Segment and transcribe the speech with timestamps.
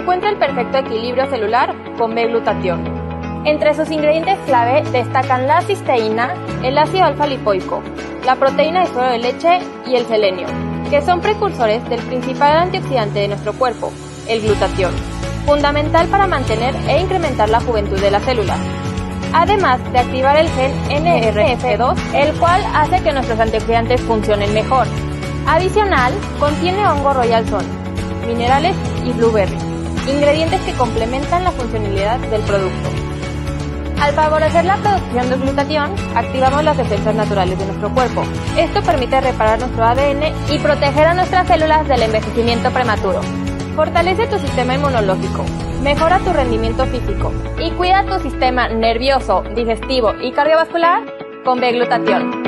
[0.00, 2.82] encuentra el perfecto equilibrio celular con B-glutatión.
[3.44, 7.82] Entre sus ingredientes clave destacan la cisteína, el ácido alfa-lipoico,
[8.24, 10.46] la proteína de suero de leche y el selenio,
[10.88, 13.92] que son precursores del principal antioxidante de nuestro cuerpo,
[14.26, 14.92] el glutatión,
[15.44, 18.58] fundamental para mantener e incrementar la juventud de las células.
[19.32, 24.86] Además de activar el gen NRF2, el cual hace que nuestros antioxidantes funcionen mejor.
[25.46, 27.64] Adicional, contiene hongo royal son,
[28.26, 29.69] minerales y blueberry,
[30.10, 32.90] ingredientes que complementan la funcionalidad del producto.
[34.00, 38.22] Al favorecer la producción de glutatión, activamos las defensas naturales de nuestro cuerpo.
[38.56, 43.20] Esto permite reparar nuestro ADN y proteger a nuestras células del envejecimiento prematuro.
[43.76, 45.44] Fortalece tu sistema inmunológico,
[45.82, 51.02] mejora tu rendimiento físico y cuida tu sistema nervioso, digestivo y cardiovascular
[51.44, 52.39] con B-glutatión.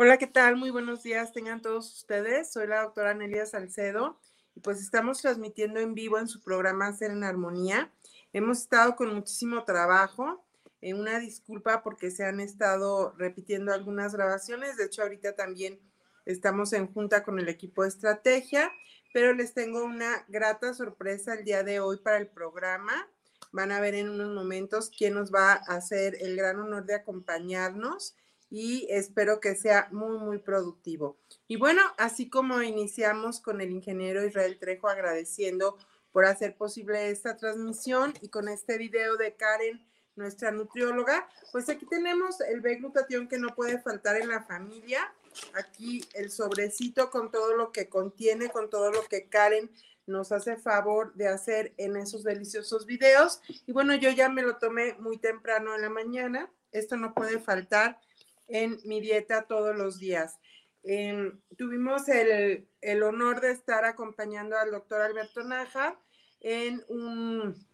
[0.00, 0.54] Hola, ¿qué tal?
[0.54, 2.52] Muy buenos días, tengan todos ustedes.
[2.52, 4.16] Soy la doctora Nelia Salcedo
[4.54, 7.90] y pues estamos transmitiendo en vivo en su programa Ser en Armonía.
[8.32, 10.44] Hemos estado con muchísimo trabajo.
[10.82, 14.76] Eh, una disculpa porque se han estado repitiendo algunas grabaciones.
[14.76, 15.80] De hecho, ahorita también
[16.26, 18.70] estamos en junta con el equipo de estrategia,
[19.12, 23.08] pero les tengo una grata sorpresa el día de hoy para el programa.
[23.50, 26.94] Van a ver en unos momentos quién nos va a hacer el gran honor de
[26.94, 28.14] acompañarnos
[28.50, 31.18] y espero que sea muy, muy productivo.
[31.46, 35.76] Y bueno, así como iniciamos con el ingeniero Israel Trejo agradeciendo
[36.12, 41.86] por hacer posible esta transmisión y con este video de Karen, nuestra nutrióloga, pues aquí
[41.86, 45.12] tenemos el B-glutatión que no puede faltar en la familia.
[45.54, 49.70] Aquí el sobrecito con todo lo que contiene, con todo lo que Karen
[50.06, 53.40] nos hace favor de hacer en esos deliciosos videos.
[53.66, 56.50] Y bueno, yo ya me lo tomé muy temprano en la mañana.
[56.72, 58.00] Esto no puede faltar
[58.48, 60.38] en mi dieta todos los días.
[60.82, 62.66] Em, tuvimos el,
[63.02, 66.00] honor de estar acompañando al doctor Alberto Naja
[66.40, 67.66] en un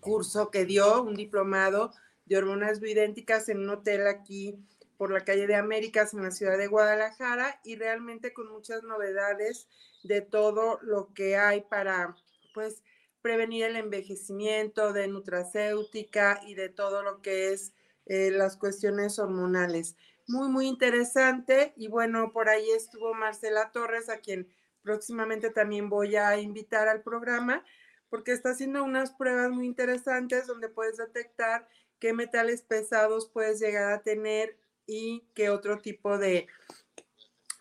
[0.00, 1.92] curso que dio, un diplomado
[2.24, 4.58] de hormonas bioidénticas en un hotel aquí
[4.96, 9.68] por la calle de Américas en la ciudad de Guadalajara y realmente con muchas novedades
[10.02, 12.16] de todo lo que hay para
[12.52, 12.82] pues
[13.22, 17.72] prevenir el envejecimiento, de nutracéutica y de todo lo que es
[18.06, 19.96] eh, las cuestiones hormonales.
[20.26, 21.72] Muy, muy interesante.
[21.76, 24.48] Y bueno, por ahí estuvo Marcela Torres, a quien
[24.82, 27.64] próximamente también voy a invitar al programa,
[28.08, 31.68] porque está haciendo unas pruebas muy interesantes donde puedes detectar
[31.98, 34.56] qué metales pesados puedes llegar a tener
[34.86, 36.48] y qué otro tipo de,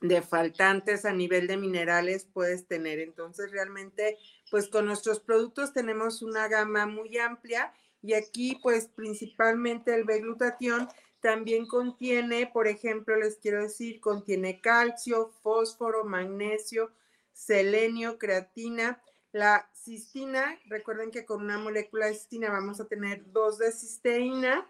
[0.01, 2.99] de faltantes a nivel de minerales puedes tener.
[2.99, 4.17] Entonces, realmente,
[4.49, 10.87] pues con nuestros productos tenemos una gama muy amplia y aquí, pues principalmente el B-glutatión
[11.19, 16.91] también contiene, por ejemplo, les quiero decir, contiene calcio, fósforo, magnesio,
[17.33, 19.01] selenio, creatina.
[19.31, 24.65] La cistina, recuerden que con una molécula de cistina vamos a tener dos de cisteína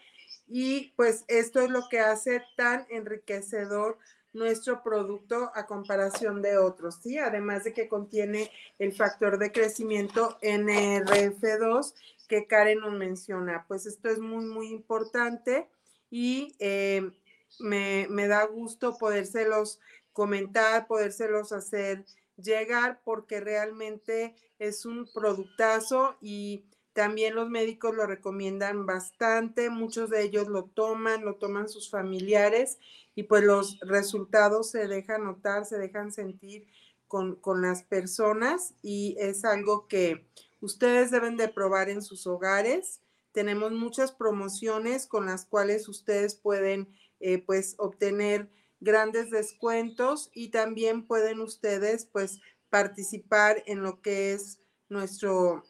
[0.48, 3.98] y pues esto es lo que hace tan enriquecedor
[4.34, 7.18] nuestro producto a comparación de otros, ¿sí?
[7.18, 11.94] Además de que contiene el factor de crecimiento NRF2
[12.28, 13.66] que Karen nos menciona.
[13.68, 15.68] Pues esto es muy, muy importante
[16.12, 17.12] y eh,
[17.60, 19.80] me, me, da gusto podérselos
[20.14, 22.06] comentar, podérselos hacer
[22.38, 30.24] llegar, porque realmente es un productazo y también los médicos lo recomiendan bastante, muchos de
[30.24, 32.80] ellos lo toman, lo toman sus familiares
[33.16, 36.68] y pues los resultados se dejan notar, se dejan sentir
[37.08, 40.28] con, con las personas y es algo que
[40.62, 43.02] ustedes deben de probar en sus hogares.
[43.32, 46.90] Tenemos muchas promociones con las cuales ustedes pueden
[47.20, 48.50] eh, pues obtener
[48.80, 52.40] grandes descuentos y también pueden ustedes pues
[52.70, 55.64] participar en lo que es nuestro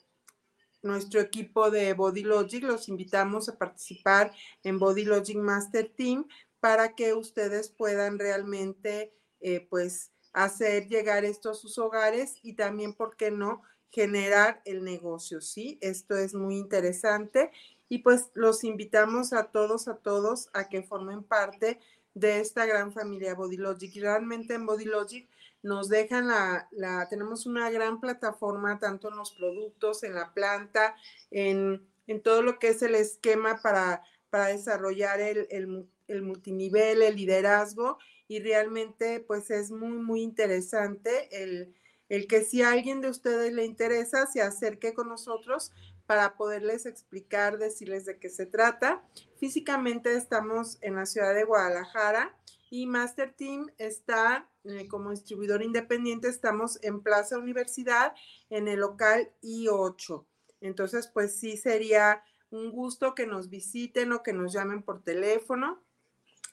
[0.81, 2.63] nuestro equipo de Body Logic.
[2.63, 4.31] Los invitamos a participar
[4.64, 6.28] en Body Logic Master Team
[6.59, 12.93] para que ustedes puedan realmente eh, pues hacer llegar esto a sus hogares y también,
[12.93, 13.61] ¿por qué no?,
[13.91, 15.79] generar el negocio, ¿sí?
[15.81, 17.52] Esto es muy interesante
[17.87, 21.79] y pues los invitamos a todos, a todos a que formen parte
[22.14, 23.96] de esta gran familia BodyLogic.
[23.96, 25.28] Realmente en BodyLogic
[25.64, 30.96] nos dejan la, tenemos una gran plataforma tanto en los productos, en la planta,
[31.32, 37.02] en, en todo lo que es el esquema para, para desarrollar el, el, el multinivel,
[37.02, 37.97] el liderazgo
[38.28, 41.73] y realmente pues es muy, muy interesante el
[42.09, 45.72] el que si a alguien de ustedes le interesa, se acerque con nosotros
[46.08, 49.03] para poderles explicar, decirles de qué se trata.
[49.40, 52.35] Físicamente estamos en la ciudad de Guadalajara
[52.72, 58.14] y Master Team está eh, como distribuidor independiente, estamos en Plaza Universidad,
[58.50, 60.26] en el local I8.
[60.61, 65.82] Entonces, pues sí sería un gusto que nos visiten o que nos llamen por teléfono.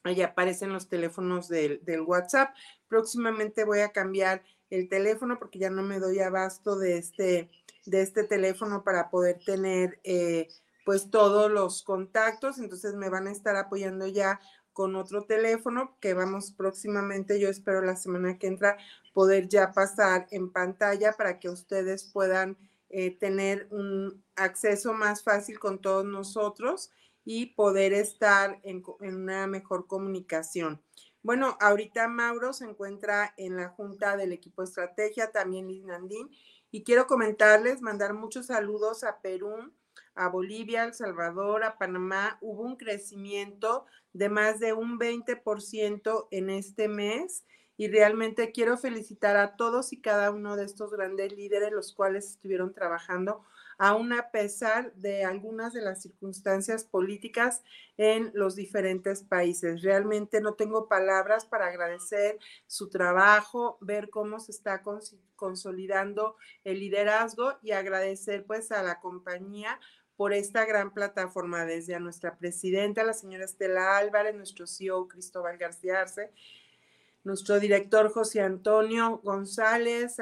[0.05, 2.55] Ahí aparecen los teléfonos del, WhatsApp.
[2.89, 7.51] Próximamente voy a cambiar el teléfono porque ya no me doy abasto de este,
[7.87, 10.49] de este teléfono para poder tener eh,
[10.85, 12.59] pues todos los contactos.
[12.59, 14.41] Entonces me van a estar apoyando ya
[14.77, 18.77] con otro teléfono que vamos próximamente, yo espero la semana que entra
[19.15, 22.59] poder ya pasar en pantalla para que ustedes puedan
[22.91, 26.91] eh, tener un acceso más fácil con todos nosotros
[27.25, 30.83] y poder estar en, una mejor comunicación.
[31.23, 36.29] Bueno, ahorita Mauro se encuentra en la junta del equipo estrategia, también Liz Nandín,
[36.71, 39.73] y quiero comentarles, mandar muchos saludos a Perú,
[40.15, 42.39] a Bolivia, El Salvador, a Panamá.
[42.41, 47.45] Hubo un crecimiento de más de un 20% en este mes
[47.77, 52.31] y realmente quiero felicitar a todos y cada uno de estos grandes líderes, los cuales
[52.31, 53.45] estuvieron trabajando
[53.79, 57.63] aún a pesar de algunas de las circunstancias políticas
[57.97, 59.83] en los diferentes países.
[59.83, 64.83] Realmente no tengo palabras para agradecer su trabajo, ver cómo se está
[65.37, 69.79] consolidando el liderazgo y agradecer pues a la compañía
[70.17, 75.59] por esta gran plataforma, desde a nuestra presidenta, la señora Estela Álvarez, nuestro CEO Cristóbal
[75.59, 76.33] García Arce,
[77.23, 80.19] nuestro director José Antonio González,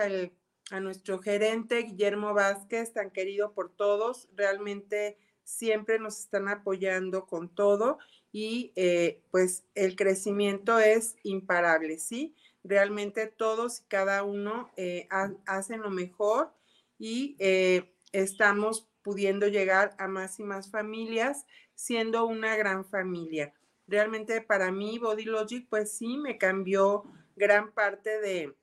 [0.71, 7.49] a nuestro gerente Guillermo Vázquez, tan querido por todos, realmente siempre nos están apoyando con
[7.49, 7.99] todo
[8.33, 12.35] y eh, pues el crecimiento es imparable, ¿sí?
[12.65, 15.07] Realmente todos y cada uno eh,
[15.47, 16.53] hacen lo mejor
[16.99, 21.45] y eh, estamos pudiendo llegar a más y más familias,
[21.75, 23.53] siendo una gran familia
[23.87, 27.05] realmente para mí Body Logic, pues sí, me cambió
[27.37, 28.55] gran parte de,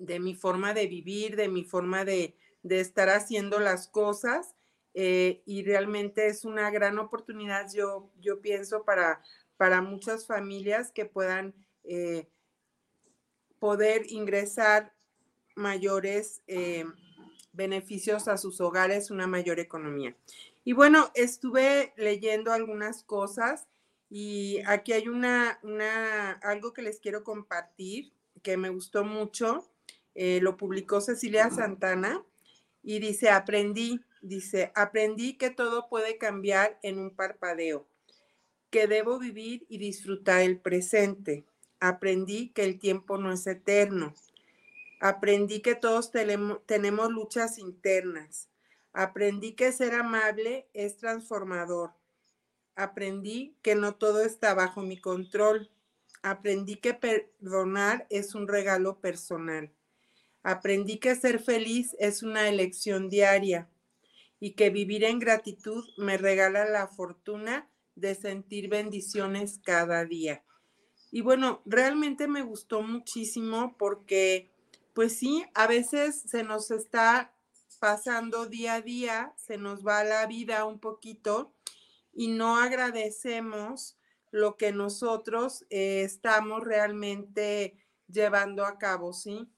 [0.00, 4.54] de mi forma de vivir, de mi forma de, estar haciendo las cosas.
[4.92, 9.22] Eh, y realmente es una gran oportunidad, yo, yo pienso, para,
[9.56, 11.54] para muchas familias que puedan
[11.84, 12.28] eh,
[13.60, 14.92] poder ingresar
[15.54, 16.84] mayores eh,
[17.52, 20.16] beneficios a sus hogares, una mayor economía.
[20.64, 23.68] Y bueno, estuve leyendo algunas cosas
[24.08, 28.12] y aquí hay una, una, algo que les quiero compartir
[28.42, 29.70] que me gustó mucho.
[30.14, 32.22] Eh, lo publicó Cecilia Santana
[32.82, 37.86] y dice, aprendí, dice, aprendí que todo puede cambiar en un parpadeo,
[38.70, 41.44] que debo vivir y disfrutar el presente.
[41.78, 44.14] Aprendí que el tiempo no es eterno.
[45.00, 46.10] Aprendí que todos
[46.66, 48.48] tenemos luchas internas.
[48.92, 51.92] Aprendí que ser amable es transformador
[52.82, 55.70] aprendí que no todo está bajo mi control.
[56.22, 59.70] Aprendí que perdonar es un regalo personal.
[60.42, 63.68] Aprendí que ser feliz es una elección diaria
[64.38, 70.42] y que vivir en gratitud me regala la fortuna de sentir bendiciones cada día.
[71.10, 74.50] Y bueno, realmente me gustó muchísimo porque,
[74.94, 77.34] pues sí, a veces se nos está
[77.80, 81.52] pasando día a día, se nos va la vida un poquito
[82.12, 83.98] y no agradecemos
[84.30, 89.48] lo que nosotros eh, estamos realmente llevando a cabo, ¿sí?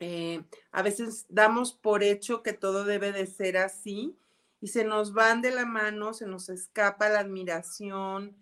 [0.00, 4.16] Eh, a veces damos por hecho que todo debe de ser así
[4.60, 8.36] y se nos van de la mano, se nos escapa la admiración,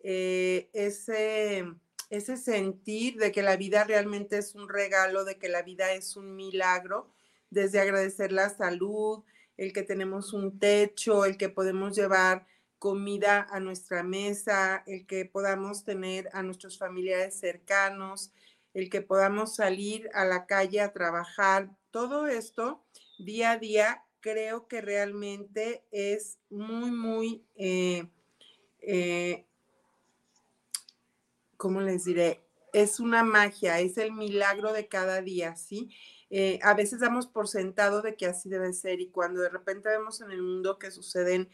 [0.00, 1.64] eh, ese,
[2.10, 6.16] ese sentir de que la vida realmente es un regalo, de que la vida es
[6.16, 7.10] un milagro,
[7.50, 9.24] desde agradecer la salud,
[9.56, 12.46] el que tenemos un techo, el que podemos llevar
[12.78, 18.32] comida a nuestra mesa, el que podamos tener a nuestros familiares cercanos,
[18.76, 22.84] el que podamos salir a la calle a trabajar, todo esto
[23.18, 28.06] día a día creo que realmente es muy, muy, eh,
[28.80, 29.46] eh,
[31.56, 32.42] ¿cómo les diré?
[32.74, 35.88] Es una magia, es el milagro de cada día, ¿sí?
[36.28, 39.88] Eh, a veces damos por sentado de que así debe ser y cuando de repente
[39.88, 41.48] vemos en el mundo que suceden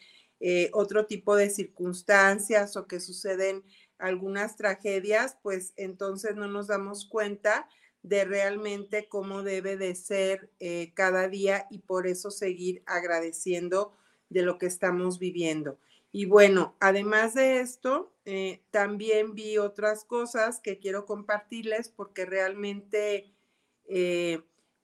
[0.73, 3.63] otro tipo de circunstancias o que suceden
[4.03, 7.69] algunas tragedias, pues entonces no nos damos cuenta
[8.03, 13.97] de realmente cómo debe de ser eh, cada día y por eso seguir agradeciendo
[14.29, 15.79] de lo que estamos viviendo.
[16.11, 23.33] Y bueno, además de esto, eh, también vi otras cosas que quiero compartirles porque realmente,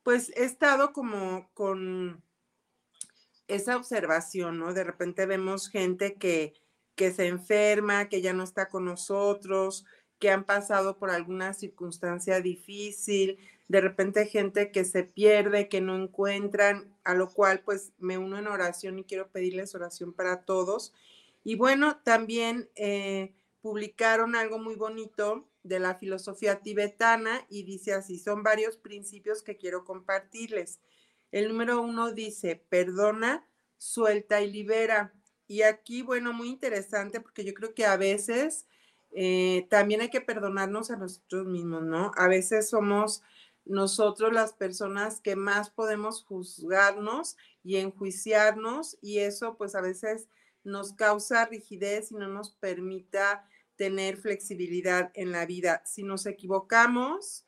[0.02, 2.22] pues he estado como con
[3.48, 4.74] esa observación, ¿no?
[4.74, 6.52] De repente vemos gente que,
[6.98, 9.86] que se enferma, que ya no está con nosotros,
[10.18, 13.38] que han pasado por alguna circunstancia difícil,
[13.68, 18.36] de repente gente que se pierde, que no encuentran, a lo cual pues me uno
[18.36, 20.92] en oración y quiero pedirles oración para todos.
[21.44, 28.18] Y bueno, también eh, publicaron algo muy bonito de la filosofía tibetana y dice así,
[28.18, 30.80] son varios principios que quiero compartirles.
[31.30, 35.14] El número uno dice, perdona, suelta y libera.
[35.48, 38.66] Y aquí, bueno, muy interesante porque yo creo que a veces
[39.12, 42.12] eh, también hay que perdonarnos a nosotros mismos, ¿no?
[42.16, 43.22] A veces somos
[43.64, 50.28] nosotros las personas que más podemos juzgarnos y enjuiciarnos y eso pues a veces
[50.64, 55.82] nos causa rigidez y no nos permita tener flexibilidad en la vida.
[55.86, 57.44] Si nos equivocamos,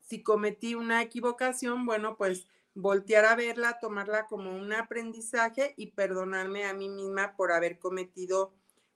[0.00, 2.46] si cometí una equivocación, bueno, pues
[2.80, 8.54] voltear a verla, tomarla como un aprendizaje y perdonarme a mí misma por haber cometido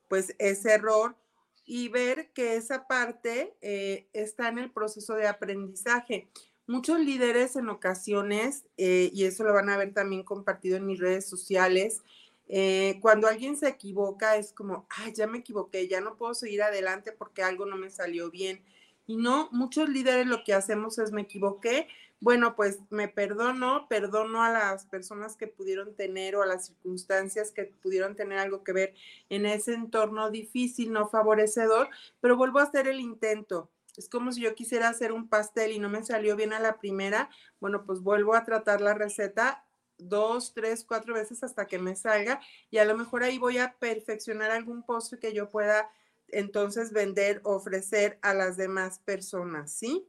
[0.08, 1.16] pues ese error
[1.64, 6.28] y ver que esa parte eh, está en el proceso de aprendizaje.
[6.68, 11.00] Muchos líderes en ocasiones, eh, y eso lo van a ver también compartido en mis
[11.00, 12.02] redes sociales,
[12.48, 16.62] eh, cuando alguien se equivoca es como, ay, ya me equivoqué, ya no puedo seguir
[16.62, 18.62] adelante porque algo no me salió bien.
[19.08, 21.88] Y no, muchos líderes lo que hacemos es me equivoqué,
[22.22, 27.50] bueno, pues me perdono, perdono a las personas que pudieron tener o a las circunstancias
[27.50, 28.94] que pudieron tener algo que ver
[29.28, 31.88] en ese entorno difícil, no favorecedor,
[32.20, 33.72] pero vuelvo a hacer el intento.
[33.96, 36.78] Es como si yo quisiera hacer un pastel y no me salió bien a la
[36.78, 39.64] primera, bueno, pues vuelvo a tratar la receta
[39.98, 43.74] dos, tres, cuatro veces hasta que me salga y a lo mejor ahí voy a
[43.80, 45.90] perfeccionar algún postre que yo pueda
[46.28, 50.06] entonces vender, ofrecer a las demás personas, ¿sí?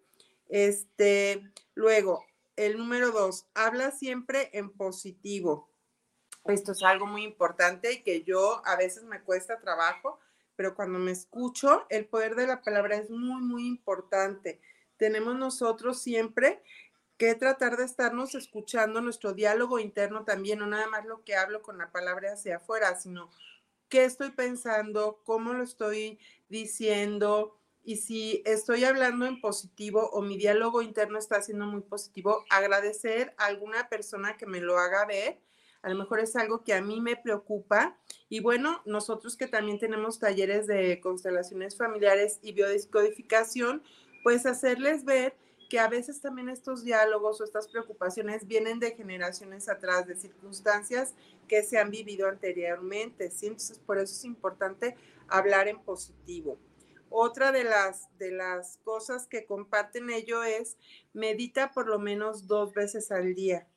[0.47, 1.41] Este,
[1.73, 2.25] luego,
[2.55, 5.69] el número dos, habla siempre en positivo.
[6.45, 10.19] Esto es algo muy importante y que yo a veces me cuesta trabajo,
[10.55, 14.61] pero cuando me escucho, el poder de la palabra es muy, muy importante.
[14.97, 16.61] Tenemos nosotros siempre
[17.17, 21.61] que tratar de estarnos escuchando nuestro diálogo interno también, no nada más lo que hablo
[21.61, 23.29] con la palabra hacia afuera, sino
[23.87, 30.37] qué estoy pensando, cómo lo estoy diciendo, y si estoy hablando en positivo o mi
[30.37, 35.39] diálogo interno está siendo muy positivo, agradecer a alguna persona que me lo haga ver.
[35.81, 37.97] A lo mejor es algo que a mí me preocupa.
[38.29, 43.83] Y bueno, nosotros que también tenemos talleres de constelaciones familiares y biodescodificación,
[44.23, 45.35] pues hacerles ver
[45.69, 51.15] que a veces también estos diálogos o estas preocupaciones vienen de generaciones atrás, de circunstancias
[51.49, 53.29] que se han vivido anteriormente.
[53.29, 53.47] ¿sí?
[53.47, 54.95] Entonces, por eso es importante
[55.27, 56.57] hablar en positivo.
[57.15, 60.77] Otra de las, de las cosas que comparten ellos es
[61.13, 63.67] medita por lo menos dos veces al día.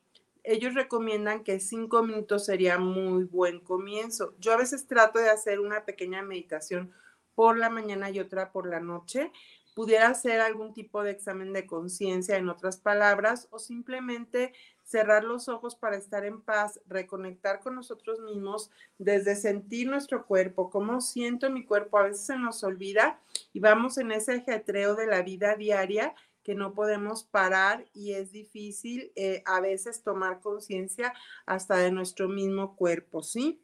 [0.43, 4.33] Ellos recomiendan que cinco minutos sería muy buen comienzo.
[4.39, 6.91] Yo a veces trato de hacer una pequeña meditación
[7.35, 9.31] por la mañana y otra por la noche.
[9.75, 14.53] Pudiera hacer algún tipo de examen de conciencia, en otras palabras, o simplemente
[14.87, 20.69] cerrar los ojos para estar en paz, reconectar con nosotros mismos, desde sentir nuestro cuerpo,
[20.69, 23.19] cómo siento mi cuerpo, a veces se nos olvida
[23.51, 28.31] y vamos en ese ajetreo de la vida diaria que no podemos parar y es
[28.31, 31.13] difícil eh, a veces tomar conciencia
[31.45, 33.59] hasta de nuestro mismo cuerpo, ¿sí?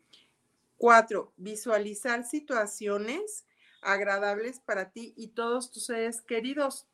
[0.75, 3.45] Cuatro, visualizar situaciones
[3.81, 6.85] agradables para ti y todos tus seres queridos.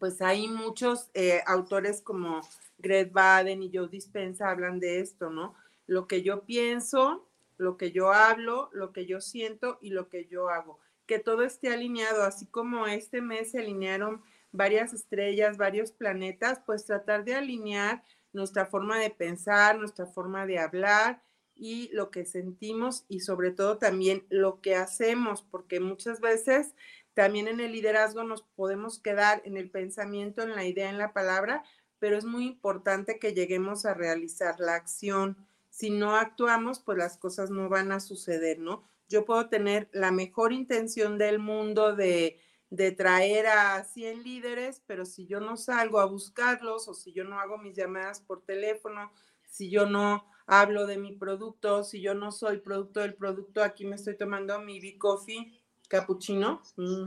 [0.00, 2.42] Pues hay muchos eh, autores como
[2.78, 5.54] Greg Baden y Joe Dispensa hablan de esto, ¿no?
[5.86, 10.26] Lo que yo pienso, lo que yo hablo, lo que yo siento y lo que
[10.26, 10.78] yo hago.
[11.06, 16.84] Que todo esté alineado, así como este mes se alinearon varias estrellas, varios planetas, pues
[16.84, 21.22] tratar de alinear nuestra forma de pensar, nuestra forma de hablar
[21.54, 26.74] y lo que sentimos y sobre todo también lo que hacemos, porque muchas veces
[27.14, 31.12] también en el liderazgo nos podemos quedar en el pensamiento, en la idea, en la
[31.12, 31.64] palabra,
[31.98, 35.36] pero es muy importante que lleguemos a realizar la acción.
[35.70, 38.84] Si no actuamos, pues las cosas no van a suceder, ¿no?
[39.08, 42.40] Yo puedo tener la mejor intención del mundo de,
[42.70, 47.24] de traer a 100 líderes, pero si yo no salgo a buscarlos o si yo
[47.24, 49.10] no hago mis llamadas por teléfono,
[49.46, 53.84] si yo no hablo de mi producto, si yo no soy producto del producto, aquí
[53.84, 55.52] me estoy tomando mi B-Coffee
[55.88, 56.62] cappuccino.
[56.76, 57.06] Mm.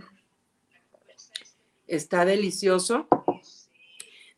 [1.88, 3.07] Está delicioso.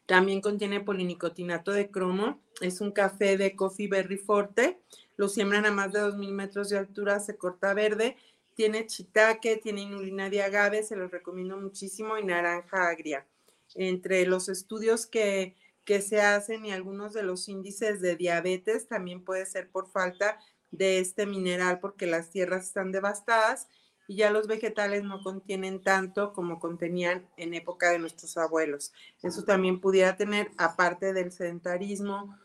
[0.06, 2.42] También contiene polinicotinato de cromo.
[2.62, 4.80] Es un café de Coffee Berry Forte.
[5.16, 8.18] Lo siembran a más de 2.000 metros de altura, se corta verde.
[8.56, 13.26] Tiene chitaque, tiene inulina de agave, se los recomiendo muchísimo, y naranja agria.
[13.76, 15.56] Entre los estudios que,
[15.86, 20.40] que se hacen y algunos de los índices de diabetes también puede ser por falta
[20.72, 23.68] de este mineral porque las tierras están devastadas
[24.08, 28.94] y ya los vegetales no contienen tanto como contenían en época de nuestros abuelos.
[29.22, 32.38] Eso también pudiera tener, aparte del sedentarismo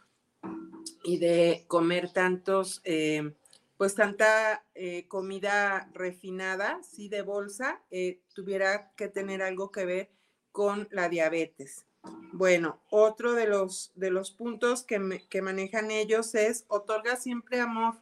[1.02, 3.34] y de comer tantos, eh,
[3.76, 10.10] pues tanta eh, comida refinada, sí, de bolsa, eh, tuviera que tener algo que ver
[10.52, 11.84] con la diabetes.
[12.32, 17.96] Bueno, otro de los, de los puntos que, que manejan ellos es otorga siempre amor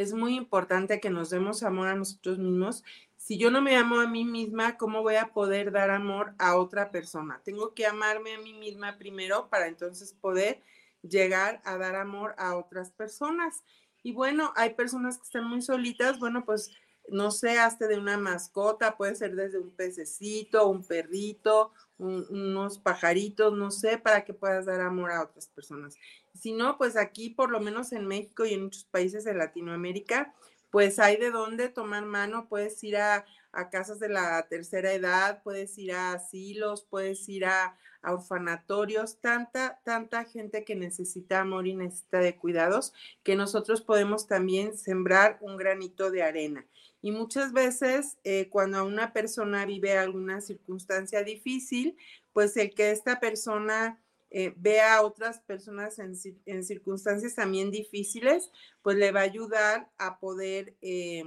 [0.00, 2.84] es muy importante que nos demos amor a nosotros mismos.
[3.16, 6.56] Si yo no me amo a mí misma, ¿cómo voy a poder dar amor a
[6.56, 7.40] otra persona?
[7.44, 10.62] Tengo que amarme a mí misma primero para entonces poder
[11.02, 13.64] llegar a dar amor a otras personas.
[14.04, 16.70] Y bueno, hay personas que están muy solitas, bueno, pues
[17.08, 23.52] no sé, hasta de una mascota, puede ser desde un pececito, un perrito, unos pajaritos,
[23.52, 25.96] no sé, para que puedas dar amor a otras personas.
[26.38, 30.34] Si no, pues aquí, por lo menos en México y en muchos países de Latinoamérica,
[30.70, 33.24] pues hay de dónde tomar mano, puedes ir a,
[33.72, 39.80] casas de la tercera edad, puedes ir a asilos, puedes ir a, a, orfanatorios, tanta,
[39.84, 42.92] tanta gente que necesita amor y necesita de cuidados,
[43.24, 46.66] que nosotros podemos también sembrar un granito de arena.
[47.00, 51.96] Y muchas veces eh, cuando una persona vive alguna circunstancia difícil,
[52.32, 58.50] pues el que esta persona eh, vea a otras personas en, circunstancias también difíciles,
[58.82, 61.24] pues le va a ayudar a poder eh,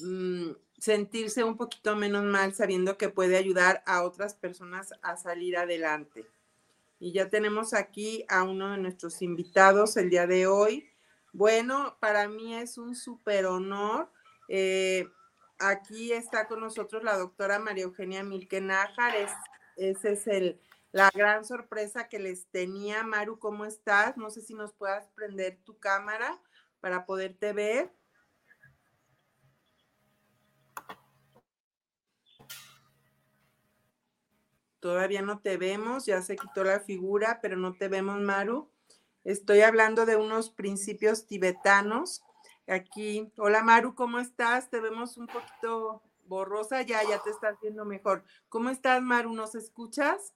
[0.00, 5.56] mm, sentirse un poquito menos mal sabiendo que puede ayudar a otras personas a salir
[5.56, 6.26] adelante.
[7.00, 10.88] Y ya tenemos aquí a uno de nuestros invitados el día de hoy.
[11.32, 14.08] Bueno, para mí es un súper honor.
[14.48, 15.08] Eh,
[15.58, 19.16] aquí está con nosotros la doctora María Eugenia Milkenájar.
[19.16, 19.32] Es,
[19.76, 20.60] ese es el,
[20.94, 23.02] la gran sorpresa que les tenía.
[23.02, 24.16] Maru, ¿cómo estás?
[24.16, 26.40] No sé si nos puedas prender tu cámara
[26.78, 27.92] para poderte ver.
[34.78, 38.70] Todavía no te vemos, ya se quitó la figura, pero no te vemos, Maru.
[39.24, 42.22] Estoy hablando de unos principios tibetanos.
[42.68, 44.70] Aquí, hola Maru, ¿cómo estás?
[44.70, 48.22] Te vemos un poquito borrosa, ya, ya te estás viendo mejor.
[48.48, 49.32] ¿Cómo estás, Maru?
[49.32, 50.34] ¿Nos escuchas?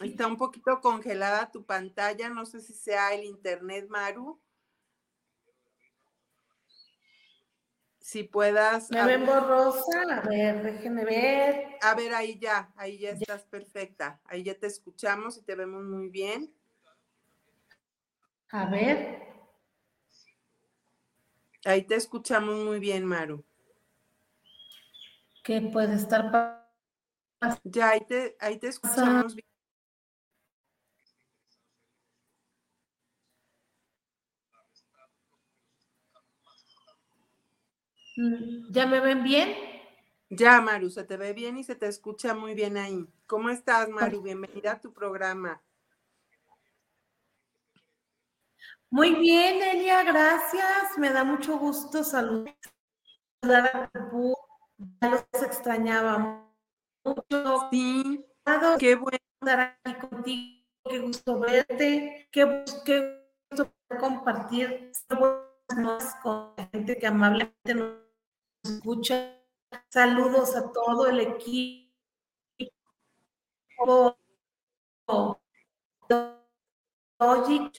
[0.00, 4.40] Está un poquito congelada tu pantalla, no sé si sea el internet, Maru.
[8.04, 8.90] si puedas.
[8.90, 11.78] Me ven borrosa, a ver, déjenme ver.
[11.80, 14.20] A ver, ahí ya, ahí ya estás perfecta.
[14.26, 16.54] Ahí ya te escuchamos y te vemos muy bien.
[18.50, 19.22] A ver.
[21.64, 23.42] Ahí te escuchamos muy bien, Maru.
[25.42, 26.68] ¿Qué puede estar
[27.64, 29.53] Ya, ahí te, ahí te escuchamos bien.
[38.16, 39.56] ¿Ya me ven bien?
[40.30, 43.08] Ya, Maru, se te ve bien y se te escucha muy bien ahí.
[43.26, 44.22] ¿Cómo estás, Maru?
[44.22, 45.60] Bienvenida a tu programa.
[48.88, 50.96] Muy bien, Elia, gracias.
[50.96, 52.54] Me da mucho gusto saludar
[53.42, 53.90] a
[55.00, 56.46] Ya los extrañaba
[57.04, 57.68] mucho.
[57.72, 58.24] Sí,
[58.78, 60.64] qué bueno estar aquí contigo.
[60.84, 62.28] Qué gusto verte.
[62.30, 64.92] Qué, qué gusto compartir
[65.76, 68.03] más con la gente que amablemente nos
[68.64, 69.40] escucha.
[69.88, 71.92] Saludos a todo el equipo.
[77.18, 77.70] Oye,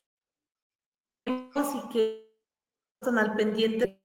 [1.26, 2.26] y que
[3.00, 4.02] están al pendiente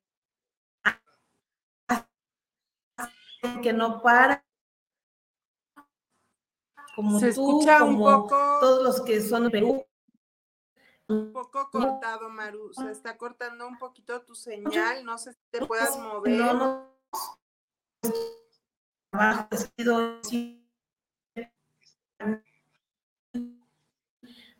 [3.62, 4.44] que no para
[6.94, 9.84] como se un poco todos los que son Perú
[11.10, 15.66] un poco cortado Maru se está cortando un poquito tu señal no sé si te
[15.66, 16.38] puedas mover.
[16.38, 16.90] no, no.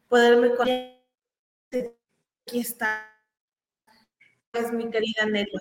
[0.08, 0.52] Poderme
[2.46, 3.06] aquí está.
[4.52, 5.52] Es mi querida Nelly.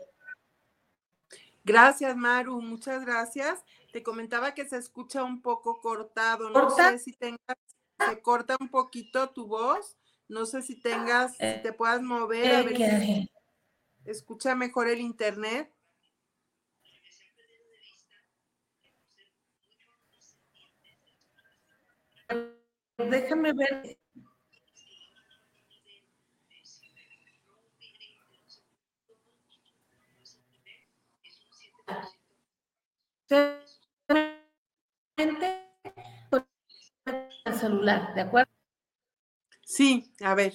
[1.63, 3.63] Gracias Maru muchas gracias.
[3.93, 7.57] Te comentaba que se escucha un poco cortado no sé si tengas
[8.07, 9.98] se corta un poquito tu voz
[10.29, 13.29] no sé si tengas si te puedas mover a ver si
[14.05, 15.69] escucha mejor el internet
[23.09, 23.97] Déjame ver.
[37.45, 38.58] el celular, ¿de acuerdo?
[39.75, 40.53] Sí, a ver.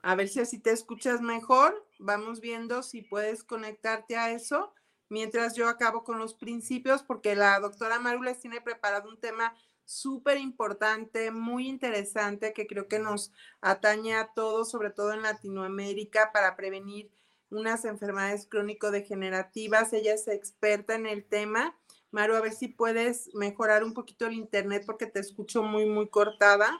[0.00, 1.86] A ver si así te escuchas mejor.
[1.98, 4.72] Vamos viendo si puedes conectarte a eso
[5.10, 9.54] mientras yo acabo con los principios, porque la doctora Maru les tiene preparado un tema
[9.84, 16.30] súper importante, muy interesante, que creo que nos atañe a todos, sobre todo en Latinoamérica,
[16.32, 17.10] para prevenir
[17.50, 19.92] unas enfermedades crónico-degenerativas.
[19.92, 21.78] Ella es experta en el tema.
[22.10, 26.08] Maru, a ver si puedes mejorar un poquito el internet porque te escucho muy, muy
[26.08, 26.78] cortada.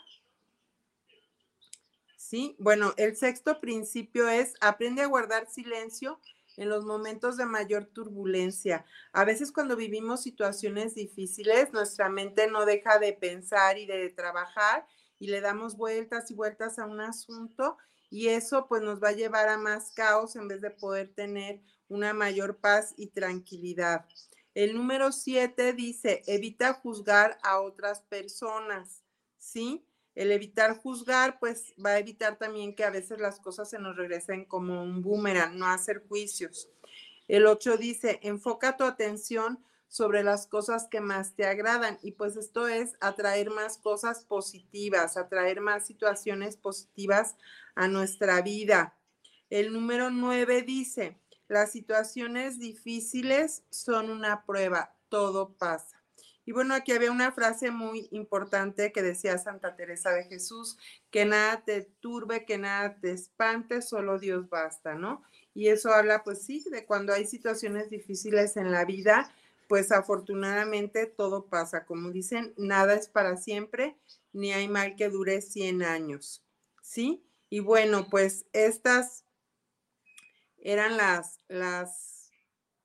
[2.28, 6.20] Sí, bueno, el sexto principio es aprende a guardar silencio
[6.58, 8.84] en los momentos de mayor turbulencia.
[9.14, 14.86] A veces cuando vivimos situaciones difíciles, nuestra mente no deja de pensar y de trabajar
[15.18, 17.78] y le damos vueltas y vueltas a un asunto
[18.10, 21.62] y eso pues nos va a llevar a más caos en vez de poder tener
[21.88, 24.04] una mayor paz y tranquilidad.
[24.52, 29.02] El número siete dice, evita juzgar a otras personas,
[29.38, 29.87] ¿sí?
[30.18, 33.96] El evitar juzgar, pues va a evitar también que a veces las cosas se nos
[33.96, 36.68] regresen como un boomerang, no hacer juicios.
[37.28, 42.36] El 8 dice, enfoca tu atención sobre las cosas que más te agradan y pues
[42.36, 47.36] esto es atraer más cosas positivas, atraer más situaciones positivas
[47.76, 48.98] a nuestra vida.
[49.50, 55.97] El número 9 dice, las situaciones difíciles son una prueba, todo pasa.
[56.48, 60.78] Y bueno, aquí había una frase muy importante que decía Santa Teresa de Jesús,
[61.10, 65.22] que nada te turbe, que nada te espante, solo Dios basta, ¿no?
[65.52, 69.30] Y eso habla, pues sí, de cuando hay situaciones difíciles en la vida,
[69.68, 71.84] pues afortunadamente todo pasa.
[71.84, 73.98] Como dicen, nada es para siempre,
[74.32, 76.42] ni hay mal que dure 100 años,
[76.80, 77.22] ¿sí?
[77.50, 79.26] Y bueno, pues estas
[80.56, 82.17] eran las, las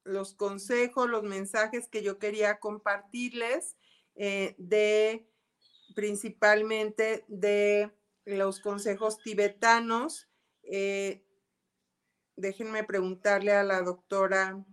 [0.03, 3.75] los consejos, los mensajes que yo quería compartirles
[4.15, 5.27] eh, de
[5.95, 7.91] principalmente de
[8.25, 10.29] los consejos tibetanos.
[10.63, 11.23] Eh,
[12.35, 14.63] déjenme preguntarle a la doctora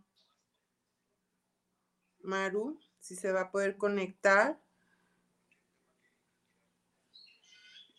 [2.23, 4.61] Maru si se va a poder conectar.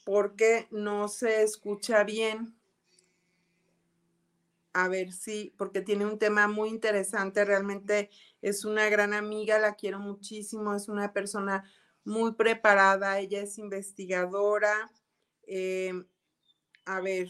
[0.04, 2.61] Porque no se escucha bien
[4.74, 8.10] a ver si, porque tiene un tema muy interesante, realmente
[8.42, 11.64] es una gran amiga, la quiero muchísimo, es una persona
[12.04, 14.92] muy preparada, ella es investigadora.
[15.48, 16.08] Em,
[16.86, 17.30] a ver.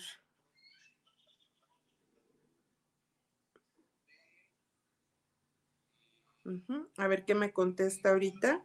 [6.97, 8.63] A ver qué me contesta ahorita.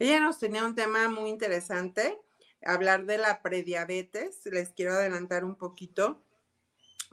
[0.00, 2.18] Ella nos tenía un tema muy interesante,
[2.64, 4.40] hablar de la prediabetes.
[4.46, 6.22] Les quiero adelantar un poquito,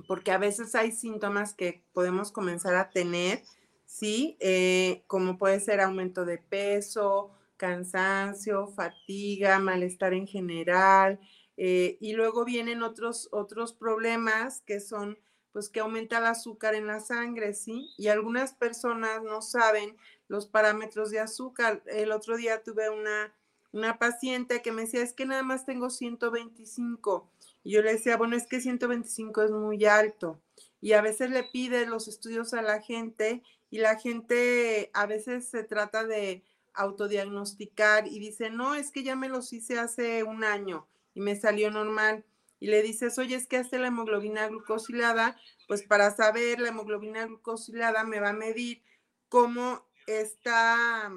[0.07, 3.43] porque a veces hay síntomas que podemos comenzar a tener,
[3.85, 4.37] ¿sí?
[4.39, 11.19] Eh, como puede ser aumento de peso, cansancio, fatiga, malestar en general.
[11.57, 15.19] Eh, y luego vienen otros, otros problemas que son,
[15.51, 17.89] pues, que aumenta el azúcar en la sangre, ¿sí?
[17.97, 21.83] Y algunas personas no saben los parámetros de azúcar.
[21.87, 23.33] El otro día tuve una,
[23.71, 27.29] una paciente que me decía, es que nada más tengo 125.
[27.63, 30.39] Y yo le decía, bueno, es que 125 es muy alto.
[30.81, 35.47] Y a veces le pide los estudios a la gente y la gente a veces
[35.47, 40.43] se trata de autodiagnosticar y dice, no, es que ya me los hice hace un
[40.43, 42.23] año y me salió normal.
[42.59, 45.37] Y le dices, oye, es que hace la hemoglobina glucosilada,
[45.67, 48.81] pues para saber la hemoglobina glucosilada me va a medir
[49.29, 51.11] cómo está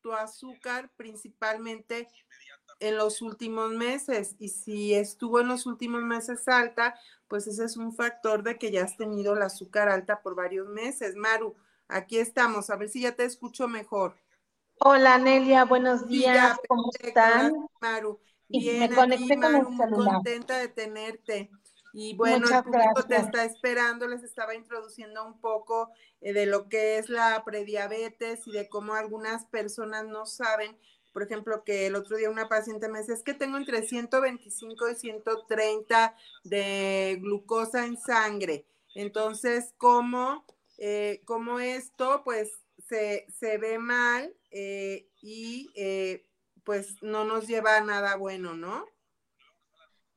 [0.00, 2.08] tu azúcar principalmente
[2.80, 6.94] en los últimos meses y si estuvo en los últimos meses alta,
[7.26, 10.68] pues ese es un factor de que ya has tenido el azúcar alta por varios
[10.68, 11.16] meses.
[11.16, 11.56] Maru,
[11.88, 14.16] aquí estamos, a ver si ya te escucho mejor.
[14.80, 17.52] Hola Nelia, buenos días, ¿cómo están?
[17.80, 21.50] Maru, bien, aquí, Maru, muy contenta de tenerte.
[21.92, 26.68] Y bueno, el público te está esperando, les estaba introduciendo un poco eh, de lo
[26.68, 30.78] que es la prediabetes y de cómo algunas personas no saben.
[31.12, 34.90] Por ejemplo, que el otro día una paciente me dice, es que tengo entre 125
[34.90, 38.66] y 130 de glucosa en sangre.
[38.94, 40.44] Entonces, ¿cómo,
[40.76, 41.22] eh,
[41.62, 42.52] esto pues
[42.88, 45.70] se, ve mal eh, y
[46.64, 48.84] pues no nos lleva a nada bueno, ¿no?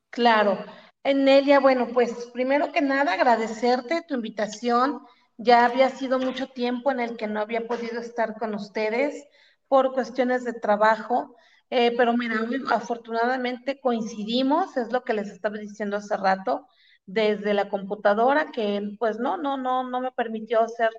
[0.10, 0.58] Claro.
[1.04, 5.02] Nelia, bueno, pues primero que nada agradecerte tu invitación
[5.38, 9.26] ya había sido mucho tiempo en el que no había podido estar con ustedes
[9.68, 11.36] por cuestiones de trabajo,
[11.70, 12.36] eh, pero mira,
[12.72, 16.68] afortunadamente coincidimos, es lo que les estaba diciendo hace rato,
[17.06, 20.92] desde la computadora, que pues no, no, no, no me permitió hacer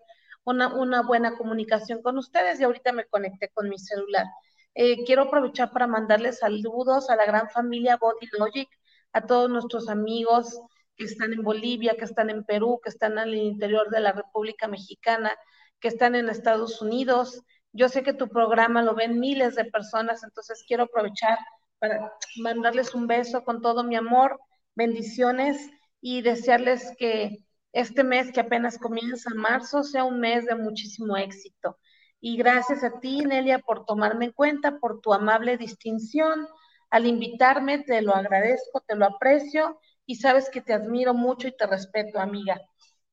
[0.45, 4.27] una, una buena comunicación con ustedes y ahorita me conecté con mi celular.
[4.75, 8.69] Eh, quiero aprovechar para mandarles saludos a la gran familia Body Logic,
[9.13, 10.61] a todos nuestros amigos
[10.97, 14.69] que están en Bolivia, que están en Perú, que están al interior de la República
[14.69, 15.33] Mexicana,
[15.81, 17.43] que están en Estados Unidos.
[17.73, 21.39] Yo sé que tu programa lo ven miles de personas, entonces quiero aprovechar
[21.79, 24.39] para mandarles un beso con todo mi amor,
[24.75, 25.71] bendiciones
[26.01, 31.79] y desearles que este mes que apenas comienza marzo sea un mes de muchísimo éxito.
[32.21, 36.47] Y gracias a ti, Nelia, por tomarme en cuenta, por tu amable distinción.
[36.93, 41.57] Al invitarme, te lo agradezco, te lo aprecio y sabes que te admiro mucho y
[41.57, 42.61] te respeto, amiga.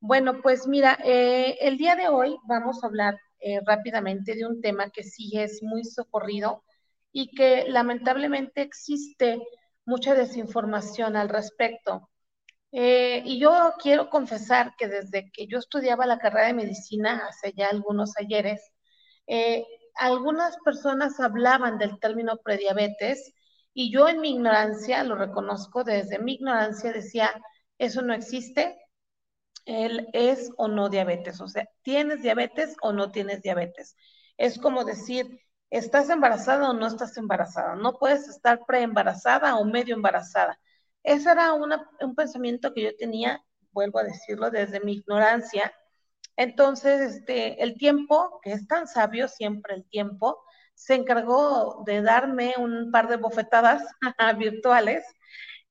[0.02, 4.60] Bueno, pues mira, eh, el día de hoy vamos a hablar eh, rápidamente de un
[4.60, 6.62] tema que sí es muy socorrido
[7.14, 9.42] y que lamentablemente existe
[9.86, 12.10] mucha desinformación al respecto.
[12.74, 17.54] Eh, y yo quiero confesar que desde que yo estudiaba la carrera de medicina hace
[17.54, 18.62] ya algunos ayeres,
[19.96, 23.34] algunas personas hablaban del término prediabetes
[23.74, 27.32] y yo en mi ignorancia, lo reconozco, desde mi ignorancia decía,
[27.78, 28.78] eso no existe,
[29.66, 33.96] él es o no diabetes, o sea, tienes diabetes o no tienes diabetes.
[34.38, 37.76] Es como decir, ¿estás embarazada o no estás embarazada?
[37.76, 40.60] No puedes estar preembarazada o medio embarazada.
[41.04, 45.74] Ese era un pensamiento que yo tenía, vuelvo a decirlo, desde mi ignorancia.
[46.36, 50.42] Entonces, este, el tiempo, que es tan sabio siempre el tiempo,
[50.80, 53.84] se encargó de darme un par de bofetadas
[54.40, 55.04] virtuales,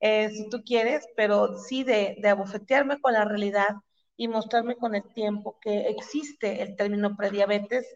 [0.01, 3.69] eh, si tú quieres, pero sí de, de abofetearme con la realidad
[4.17, 7.87] y mostrarme con el tiempo que existe el término prediabetes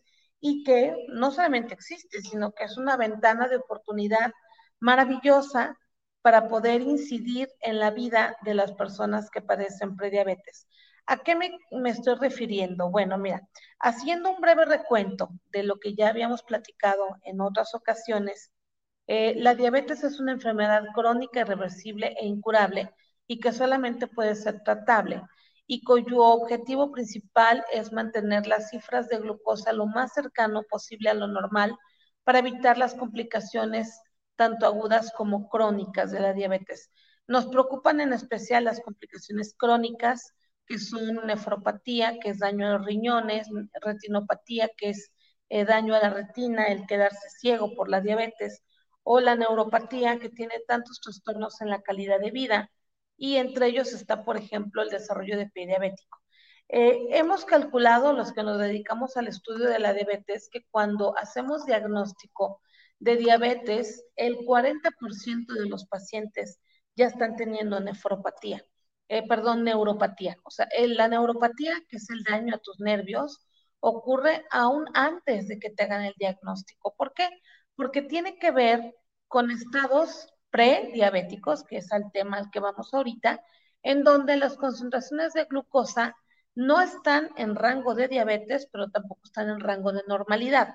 [0.40, 4.32] y que no solamente existe, sino que es una ventana de oportunidad
[4.80, 5.78] maravillosa
[6.22, 10.66] para poder incidir en la vida de las personas que padecen prediabetes.
[11.06, 11.50] ¿A qué me,
[11.90, 12.90] estoy refiriendo?
[12.90, 13.48] Bueno, mira,
[13.80, 18.52] haciendo un breve recuento de lo que ya habíamos platicado en otras ocasiones,
[19.06, 22.90] eh, la diabetes es una enfermedad crónica, irreversible e incurable
[23.26, 25.22] y que solamente puede ser tratable
[25.66, 31.14] y cuyo objetivo principal es mantener las cifras de glucosa lo más cercano posible a
[31.14, 31.76] lo normal
[32.24, 34.00] para evitar las complicaciones
[34.36, 36.90] tanto agudas como crónicas de la diabetes.
[37.26, 40.34] Nos preocupan en especial las complicaciones crónicas,
[40.72, 43.46] que son nefropatía, que es daño a los riñones,
[43.82, 45.12] retinopatía, que es
[45.50, 48.62] eh, daño a la retina, el quedarse ciego por la diabetes,
[49.02, 52.70] o la neuropatía, que tiene tantos trastornos en la calidad de vida,
[53.18, 56.18] y entre ellos está, por ejemplo, el desarrollo de pie diabético.
[56.68, 61.66] Eh, hemos calculado, los que nos dedicamos al estudio de la diabetes, que cuando hacemos
[61.66, 62.62] diagnóstico
[62.98, 66.60] de diabetes, el 40% de los pacientes
[66.96, 68.64] ya están teniendo nefropatía.
[69.12, 70.38] Eh, perdón, neuropatía.
[70.42, 73.44] O sea, la neuropatía, que es el daño a tus nervios,
[73.78, 76.94] ocurre aún antes de que te hagan el diagnóstico.
[76.96, 77.28] ¿Por qué?
[77.76, 78.94] Porque tiene que ver
[79.28, 83.42] con estados prediabéticos, que es el tema al que vamos ahorita,
[83.82, 86.16] en donde las concentraciones de glucosa
[86.54, 90.74] no están en rango de diabetes, pero tampoco están en rango de normalidad.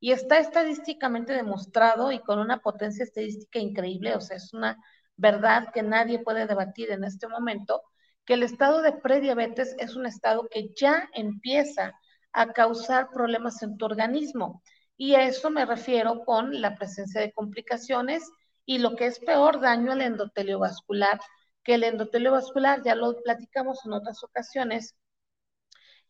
[0.00, 4.76] Y está estadísticamente demostrado y con una potencia estadística increíble, o sea, es una
[5.16, 7.82] verdad que nadie puede debatir en este momento,
[8.24, 11.94] que el estado de prediabetes es un estado que ya empieza
[12.32, 14.62] a causar problemas en tu organismo.
[14.96, 18.30] Y a eso me refiero con la presencia de complicaciones
[18.64, 21.20] y lo que es peor, daño al endotelio vascular,
[21.62, 24.96] que el endotelio vascular, ya lo platicamos en otras ocasiones,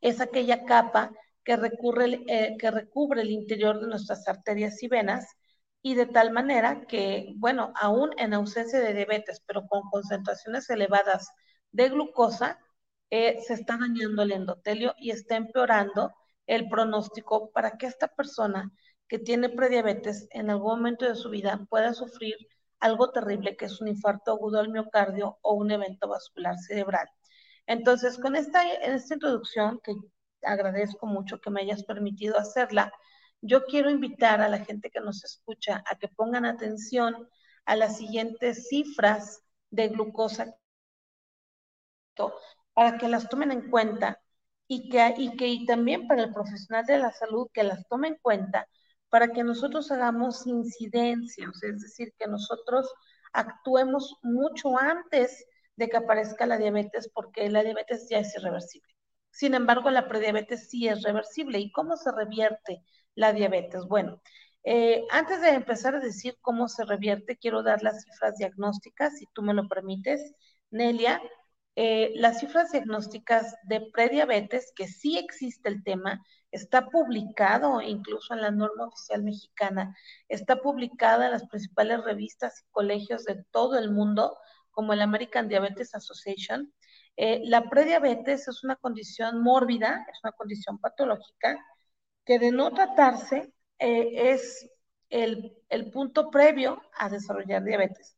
[0.01, 1.13] es aquella capa
[1.45, 5.27] que, eh, recubre el interior de nuestras arterias y venas
[5.83, 11.31] y de tal manera que, bueno, aún en ausencia de diabetes, pero con concentraciones elevadas
[11.73, 12.59] de glucosa,
[13.11, 16.13] eh, se está dañando el endotelio y está empeorando
[16.47, 18.73] el pronóstico para que esta persona
[19.09, 22.37] que tiene prediabetes en algún momento de su vida pueda sufrir
[22.81, 27.09] algo terrible que es un infarto agudo al miocardio o un evento vascular cerebral.
[27.67, 29.95] Entonces, con esta, esta introducción, que
[30.43, 32.93] agradezco mucho que me hayas permitido hacerla,
[33.47, 37.29] yo quiero invitar a la gente que nos escucha a que pongan atención
[37.65, 40.57] a las siguientes cifras de glucosa
[42.75, 44.21] para que las tomen en cuenta
[44.69, 48.09] y que, y que y también para el profesional de la salud que las tome
[48.09, 48.69] en cuenta
[49.09, 52.93] para que nosotros hagamos incidencias, es decir, que nosotros
[53.33, 58.93] actuemos mucho antes de que aparezca la diabetes porque la diabetes ya es irreversible.
[59.31, 61.59] Sin embargo, la prediabetes sí es reversible.
[61.59, 62.83] ¿Y cómo se revierte
[63.17, 63.87] la diabetes?
[63.87, 64.21] Bueno,
[64.63, 69.27] eh, antes de empezar a decir cómo se revierte, quiero dar las cifras diagnósticas, si
[69.33, 70.35] tú me lo permites,
[70.71, 71.21] Nelia.
[71.79, 78.41] Eh, las cifras diagnósticas de prediabetes, que sí existe el tema, está publicado incluso en
[78.41, 79.95] la norma oficial mexicana,
[80.29, 84.39] está publicada en las principales revistas y colegios de todo el mundo,
[84.71, 86.73] como el American Diabetes Association.
[87.17, 91.59] Eh, la prediabetes es una condición mórbida, es una condición patológica,
[92.27, 94.69] que de no tratarse eh, es
[95.11, 98.17] el, el punto previo a desarrollar diabetes.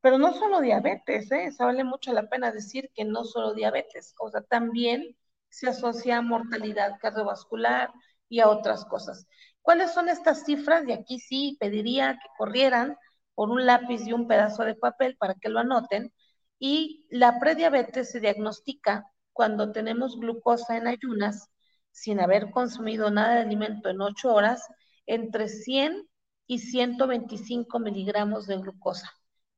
[0.00, 1.50] Pero no solo diabetes, ¿eh?
[1.58, 5.16] Vale mucho la pena decir que no solo diabetes, o sea, también
[5.48, 7.90] se asocia a mortalidad cardiovascular
[8.28, 9.26] y a otras cosas.
[9.62, 10.86] ¿Cuáles son estas cifras?
[10.86, 12.96] Y aquí sí pediría que corrieran
[13.34, 16.12] por un lápiz y un pedazo de papel para que lo anoten.
[16.58, 21.50] Y la prediabetes se diagnostica cuando tenemos glucosa en ayunas,
[21.96, 24.62] sin haber consumido nada de alimento en 8 horas,
[25.06, 26.06] entre 100
[26.46, 29.10] y 125 miligramos de glucosa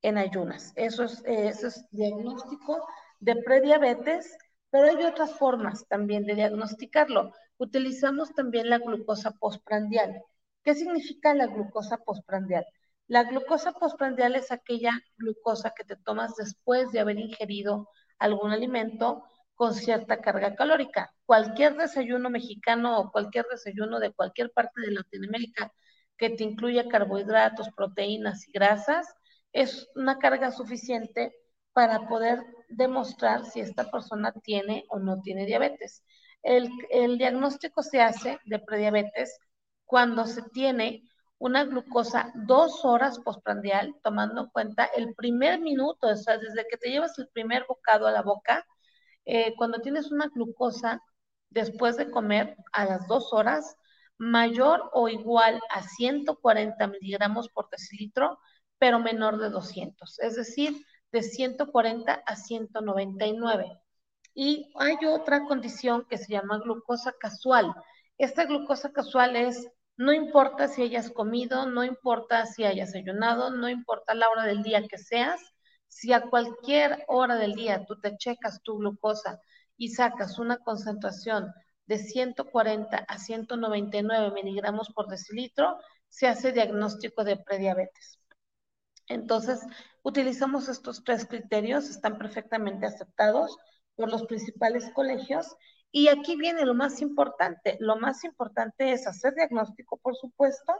[0.02, 0.72] en ayunas.
[0.76, 2.86] Eso es, eso es diagnóstico
[3.18, 4.38] de prediabetes,
[4.70, 7.32] pero hay otras formas también de diagnosticarlo.
[7.56, 10.22] Utilizamos también la glucosa postprandial.
[10.62, 12.64] ¿Qué significa la glucosa postprandial?
[13.08, 17.88] La glucosa postprandial es aquella glucosa que te tomas después de haber ingerido
[18.20, 19.24] algún alimento
[19.58, 21.12] con cierta carga calórica.
[21.26, 25.72] Cualquier desayuno mexicano o cualquier desayuno de cualquier parte de Latinoamérica
[26.16, 29.12] que te incluya carbohidratos, proteínas y grasas,
[29.52, 31.34] es una carga suficiente
[31.72, 36.04] para poder demostrar si esta persona tiene o no tiene diabetes.
[36.44, 39.40] El, diagnóstico se hace de prediabetes
[39.86, 41.02] cuando se tiene
[41.38, 46.76] una glucosa dos horas postprandial, tomando en cuenta el primer minuto, o sea, desde que
[46.76, 48.64] te llevas el primer bocado a la boca,
[49.28, 51.02] eh, cuando tienes una glucosa
[51.50, 53.76] después de comer a las dos horas,
[54.16, 58.38] mayor o igual a 140 miligramos por decilitro,
[58.78, 63.78] pero menor de 200, es decir, de 140 a 199.
[64.34, 67.74] Y hay otra condición que se llama glucosa casual.
[68.16, 73.68] Esta glucosa casual es, no importa si hayas comido, no importa si hayas ayunado, no
[73.68, 75.38] importa la hora del día que seas,
[75.88, 79.40] si a cualquier hora del día tú te checas tu glucosa
[79.76, 81.52] y sacas una concentración
[81.86, 88.18] de 140 a 199 miligramos por decilitro, se hace diagnóstico de prediabetes.
[89.08, 89.60] Entonces,
[90.02, 93.56] utilizamos estos tres criterios, están perfectamente aceptados
[93.94, 95.56] por los principales colegios.
[95.90, 97.78] Y aquí viene lo más importante.
[97.80, 100.74] Lo más importante es hacer diagnóstico, por supuesto,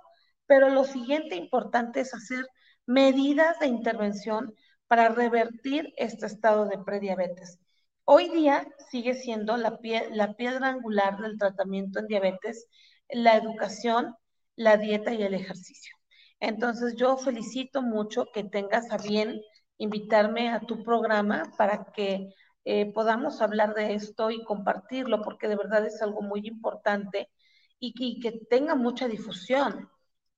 [0.47, 2.47] pero lo siguiente importante es hacer
[2.87, 4.55] medidas de intervención
[4.89, 7.61] para revertir este estado de prediabetes.
[8.05, 12.67] Hoy día sigue siendo la, piedra angular del tratamiento en diabetes
[13.11, 14.17] la educación,
[14.57, 15.95] la dieta y el ejercicio.
[16.41, 19.41] Entonces yo felicito mucho que tengas a bien
[19.77, 25.57] invitarme a tu programa para que eh, podamos hablar de esto y compartirlo, porque de
[25.57, 27.31] verdad es algo muy importante
[27.79, 29.89] y que tenga mucha difusión.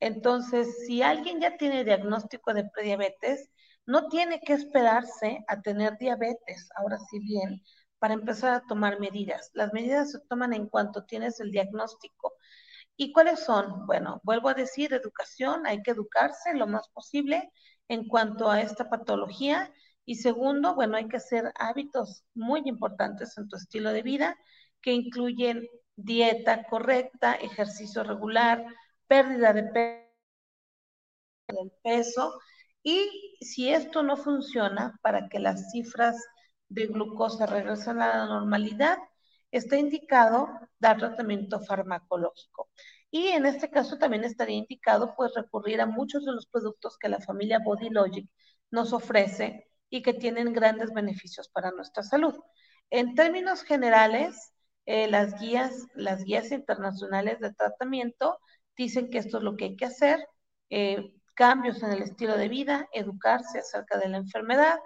[0.01, 3.51] Entonces, si alguien ya tiene diagnóstico de prediabetes,
[3.91, 7.61] no tiene que esperarse a tener diabetes, ahora sí bien,
[7.99, 9.51] para empezar a tomar medidas.
[9.53, 12.33] Las medidas se toman en cuanto tienes el diagnóstico.
[12.97, 13.87] ¿Y cuáles son?
[13.87, 17.51] Bueno, vuelvo a decir, educación, hay que educarse lo más posible
[17.89, 19.73] en cuanto a esta patología.
[20.05, 24.37] Y segundo, bueno, hay que hacer hábitos muy importantes en tu estilo de vida
[24.83, 28.65] que incluyen dieta correcta, ejercicio regular,
[29.09, 29.65] pérdida de
[31.83, 32.39] peso.
[32.83, 36.17] Y si esto no funciona para que las cifras
[36.69, 38.99] de glucosa regresen a la normalidad,
[39.51, 42.71] está indicado dar tratamiento farmacológico.
[43.11, 47.09] Y en este caso también estaría indicado pues recurrir a muchos de los productos que
[47.09, 48.29] la familia Body Logic
[48.71, 52.35] nos ofrece y que tienen grandes beneficios para nuestra salud.
[52.91, 54.53] En términos generales,
[54.87, 58.39] eh, las, guías, las guías internacionales de tratamiento
[58.77, 60.27] dicen que esto es lo que hay que hacer,
[60.71, 64.79] eh, cambios en el estilo de vida, educarse acerca de la enfermedad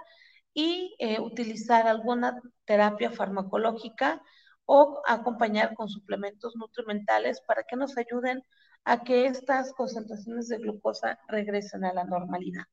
[0.53, 4.23] y eh, utilizar alguna terapia farmacológica
[4.65, 8.45] o acompañar con suplementos nutrimentales para que nos ayuden
[8.85, 12.67] a que estas concentraciones de glucosa regresen a la normalidad.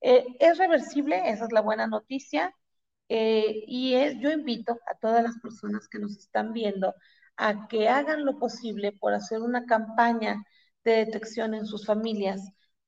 [0.00, 2.54] Eh, es reversible, esa es la buena noticia,
[3.10, 6.94] eh, y yo invito a todas las personas que nos están viendo
[7.36, 10.42] a que hagan lo posible por hacer una campaña
[10.82, 12.40] de detección en sus familias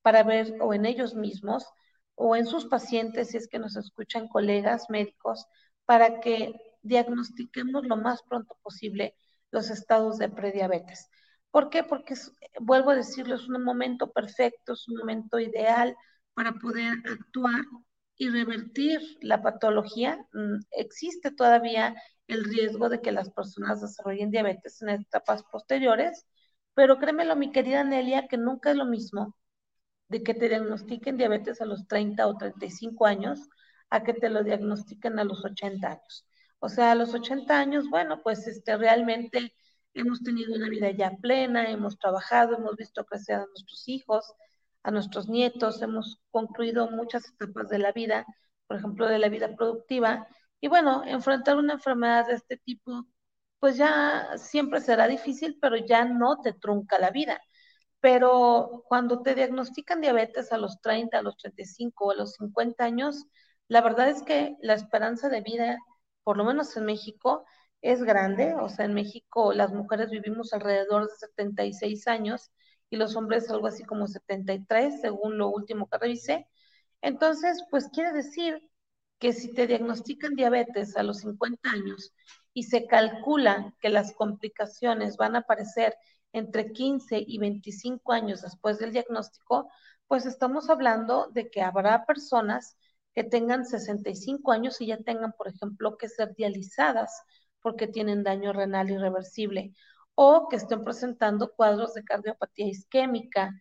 [0.03, 1.67] para ver o en ellos mismos
[2.15, 5.47] o en sus pacientes, si es que nos escuchan colegas médicos,
[5.87, 9.15] para que diagnostiquemos lo más pronto posible
[9.51, 11.09] los estados de prediabetes.
[11.51, 11.83] ¿Por qué?
[11.83, 12.15] Porque,
[12.61, 15.97] vuelvo a decirlo, es un momento perfecto, es un momento ideal
[16.35, 17.65] para poder actuar
[18.17, 20.19] y revertir la patología.
[20.33, 21.95] Mm, existe todavía
[22.29, 26.27] el riesgo de que las personas desarrollen diabetes en etapas posteriores,
[26.75, 29.37] pero créemelo, mi querida Nelia, que nunca es lo mismo
[30.11, 33.49] de que te diagnostiquen diabetes a los 30 o 35 años
[33.91, 36.27] a que te lo diagnostiquen a los 80 años.
[36.59, 39.55] O sea, a los 80 años, bueno, pues este, realmente
[39.95, 44.35] hemos tenido una vida ya plena, hemos trabajado, hemos visto crecer a nuestros hijos,
[44.83, 48.27] a nuestros nietos, hemos concluido muchas etapas de la vida,
[48.67, 50.27] por ejemplo, de la vida productiva.
[50.61, 53.07] Y bueno, enfrentar una enfermedad de este tipo,
[53.61, 57.41] pues ya siempre será difícil, pero ya no te trunca la vida.
[58.01, 62.85] Pero cuando te diagnostican diabetes a los 30, a los 35 o a los 50
[62.85, 63.27] años,
[63.69, 65.79] la verdad es que la esperanza de vida,
[66.25, 67.45] por lo menos en México,
[67.83, 68.55] es grande.
[68.55, 72.51] O sea, en México las mujeres vivimos alrededor de 76 años
[72.91, 76.47] y los hombres algo así como 73, según lo último que revisé.
[77.03, 78.61] Entonces, pues quiere decir
[79.19, 82.13] que si te diagnostican diabetes a los 50 años
[82.55, 85.95] y se calcula que las complicaciones van a aparecer
[86.33, 89.71] entre 15 y 25 años después del diagnóstico,
[90.07, 92.77] pues estamos hablando de que habrá personas
[93.15, 97.23] que tengan 65 años y ya tengan, por ejemplo, que ser dializadas
[97.61, 99.73] porque tienen daño renal irreversible
[100.15, 103.53] o que estén presentando cuadros de cardiopatía isquémica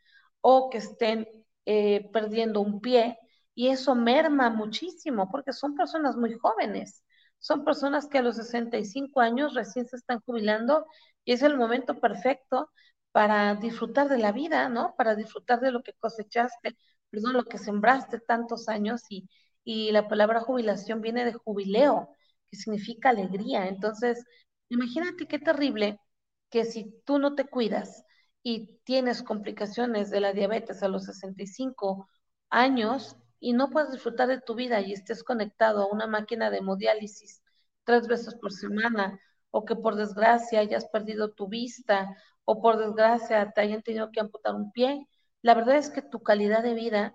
[0.41, 1.27] o que estén
[1.65, 3.17] eh, perdiendo un pie
[3.55, 7.03] y eso merma muchísimo porque son personas muy jóvenes.
[7.39, 10.85] Son personas que a los 65 años recién se están jubilando
[11.29, 12.71] y es el momento perfecto
[13.11, 14.95] para disfrutar de la vida, ¿no?
[14.97, 16.75] Para disfrutar de lo que cosechaste,
[17.11, 19.29] perdón, lo que sembraste tantos años y,
[19.63, 22.09] y la palabra jubilación viene de jubileo,
[22.49, 23.67] que significa alegría.
[23.67, 24.25] Entonces,
[24.69, 25.99] imagínate qué terrible
[26.49, 28.03] que si tú no te cuidas
[28.41, 32.09] y tienes complicaciones de la diabetes a los 65
[32.49, 36.57] años y no puedes disfrutar de tu vida y estés conectado a una máquina de
[36.57, 37.43] hemodiálisis
[37.83, 39.19] tres veces por semana
[39.51, 44.19] o que por desgracia hayas perdido tu vista o por desgracia te hayan tenido que
[44.19, 45.07] amputar un pie,
[45.41, 47.13] la verdad es que tu calidad de vida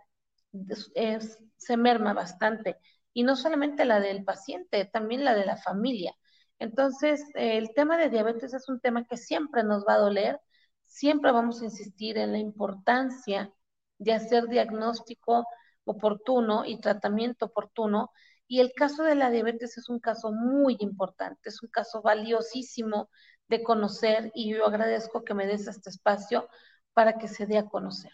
[1.56, 2.78] se merma bastante.
[3.12, 6.14] Y no solamente la del paciente, también la de la familia.
[6.58, 10.40] Entonces, el tema de diabetes es un tema que siempre nos va a doler,
[10.86, 13.52] siempre vamos a insistir en la importancia
[13.98, 15.46] de hacer diagnóstico
[15.84, 18.10] oportuno y tratamiento oportuno.
[18.46, 23.08] Y el caso de la diabetes es un caso muy importante, es un caso valiosísimo
[23.48, 26.48] de conocer y yo agradezco que me des este espacio
[26.92, 28.12] para que se dé a conocer,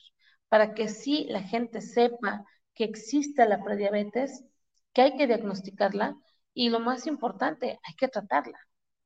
[0.49, 4.45] para que sí la gente sepa que existe la prediabetes,
[4.93, 6.17] que hay que diagnosticarla
[6.55, 8.59] y lo más importante, hay que tratarla.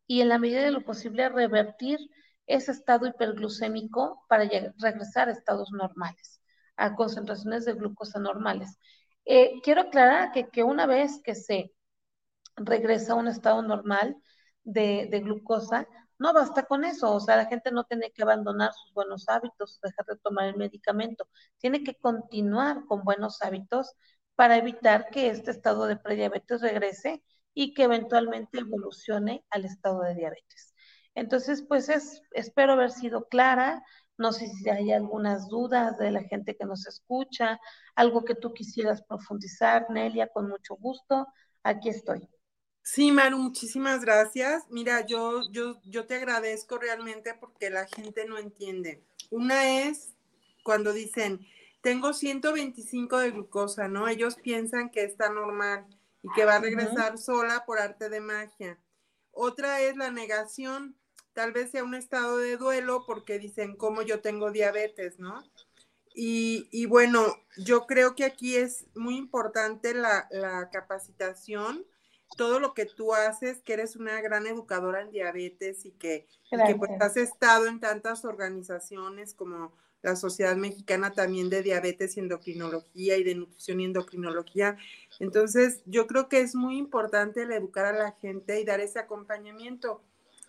[0.06, 1.98] Y en la medida de lo posible, revertir
[2.46, 4.48] ese estado hiperglucémico para
[4.78, 6.40] regresar a estados normales,
[6.76, 8.78] a concentraciones de glucosa normales.
[9.26, 11.72] Eh, quiero aclarar que, que, una vez que se
[12.56, 14.16] regresa a un estado normal
[14.64, 18.72] de, de, glucosa, no basta con eso, o sea, la gente no tiene que abandonar
[18.72, 23.94] sus buenos hábitos, dejar de tomar el medicamento, tiene que continuar con buenos hábitos
[24.34, 27.22] para evitar que este estado de prediabetes regrese
[27.54, 30.74] y que eventualmente evolucione al estado de diabetes.
[31.14, 33.84] Entonces, pues es, espero haber sido clara.
[34.16, 37.58] No sé si hay algunas dudas de la gente que nos escucha,
[37.94, 41.26] algo que tú quisieras profundizar, Nelia, con mucho gusto.
[41.62, 42.28] Aquí estoy.
[42.82, 44.64] Sí, Maru, muchísimas gracias.
[44.68, 49.02] Mira, yo, yo, yo te agradezco realmente porque la gente no entiende.
[49.30, 50.14] Una es
[50.62, 51.46] cuando dicen,
[51.80, 54.06] tengo 125 de glucosa, ¿no?
[54.06, 55.86] Ellos piensan que está normal
[56.22, 58.78] y que va a regresar sola por arte de magia.
[59.32, 60.96] Otra es la negación,
[61.34, 65.42] tal vez sea un estado de duelo porque dicen, como yo tengo diabetes, ¿no?
[66.16, 67.26] Y, bueno,
[67.56, 70.28] yo creo que aquí es muy importante la,
[70.72, 71.84] capacitación,
[72.36, 76.66] todo lo que tú haces, que eres una gran educadora en diabetes y que, y
[76.66, 82.20] que pues has estado en tantas organizaciones como la Sociedad Mexicana también de Diabetes y
[82.20, 84.76] Endocrinología y de Nutrición y Endocrinología.
[85.18, 88.98] Entonces, yo creo que es muy importante el educar a la gente y dar ese
[88.98, 90.02] acompañamiento.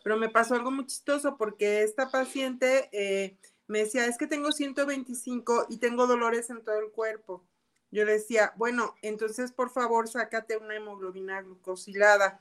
[0.06, 3.36] Pero me pasó algo muy chistoso porque esta paciente eh,
[3.66, 7.43] me decía, es que tengo 125 y tengo dolores en todo el cuerpo.
[7.89, 12.39] Yo le decía, bueno, entonces por favor sácate una hemoglobina glucosilada.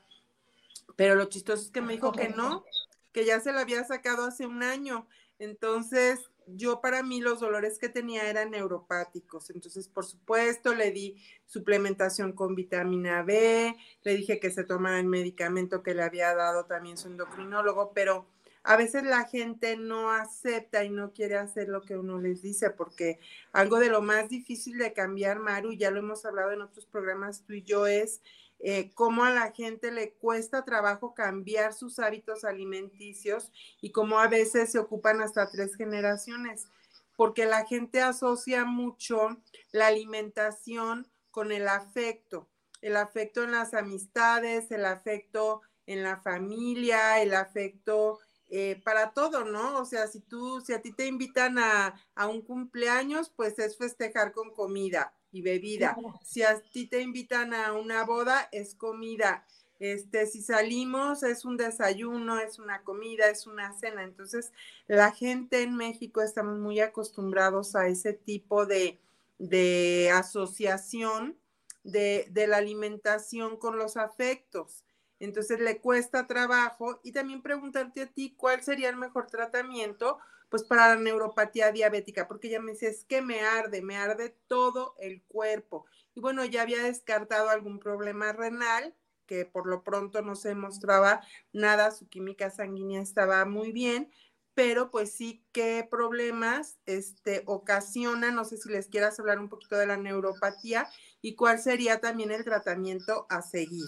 [0.95, 2.63] Pero lo chistoso es que me dijo que no,
[3.11, 5.07] que ya se la había sacado hace un año.
[5.39, 9.49] Entonces, yo para mí los dolores que tenía eran neuropáticos.
[9.49, 11.15] Entonces, por supuesto, le di
[11.45, 16.65] suplementación con vitamina B, le dije que se tomara el medicamento que le había dado
[16.65, 18.27] también su endocrinólogo, pero
[18.65, 22.71] a veces la gente no acepta y no quiere hacer lo que uno les dice,
[22.71, 23.19] porque
[23.51, 27.43] algo de lo más difícil de cambiar, Maru, ya lo hemos hablado en otros programas
[27.43, 28.21] tú y yo, es
[28.59, 33.51] eh, cómo a la gente le cuesta trabajo cambiar sus hábitos alimenticios
[33.81, 36.67] y cómo a veces se ocupan hasta tres generaciones,
[37.15, 39.37] porque la gente asocia mucho
[39.71, 42.47] la alimentación con el afecto,
[42.81, 49.43] el afecto en las amistades, el afecto en la familia, el afecto eh, para todo,
[49.43, 49.79] ¿no?
[49.79, 53.77] O sea, si tú, si a ti te invitan a, a un cumpleaños, pues es
[53.77, 55.97] festejar con comida y bebida.
[56.23, 59.45] Si a ti te invitan a una boda, es comida.
[59.79, 64.03] Este, si salimos, es un desayuno, es una comida, es una cena.
[64.03, 64.53] Entonces,
[64.87, 68.97] la gente en México estamos muy acostumbrados a ese tipo de,
[69.37, 71.37] de asociación
[71.83, 74.85] de, de la alimentación con los afectos.
[75.19, 80.17] Entonces le cuesta trabajo y también preguntarte a ti cuál sería el mejor tratamiento
[80.49, 84.37] pues para la neuropatía diabética, porque ya me dice, es que me arde, me arde
[84.47, 85.85] todo el cuerpo.
[86.13, 91.21] Y bueno, ya había descartado algún problema renal, que por lo pronto no se mostraba
[91.51, 94.11] nada, su química sanguínea estaba muy bien,
[94.53, 99.75] pero pues sí, qué problemas este, ocasiona, no sé si les quieras hablar un poquito
[99.75, 100.87] de la neuropatía
[101.21, 103.85] y cuál sería también el tratamiento a seguir.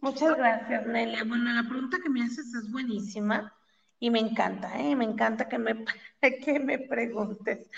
[0.00, 1.24] Muchas gracias, Nelia.
[1.24, 3.57] Bueno, la pregunta que me haces es buenísima
[4.00, 4.94] y me encanta, ¿eh?
[4.96, 5.84] me encanta que me,
[6.44, 7.68] que me preguntes.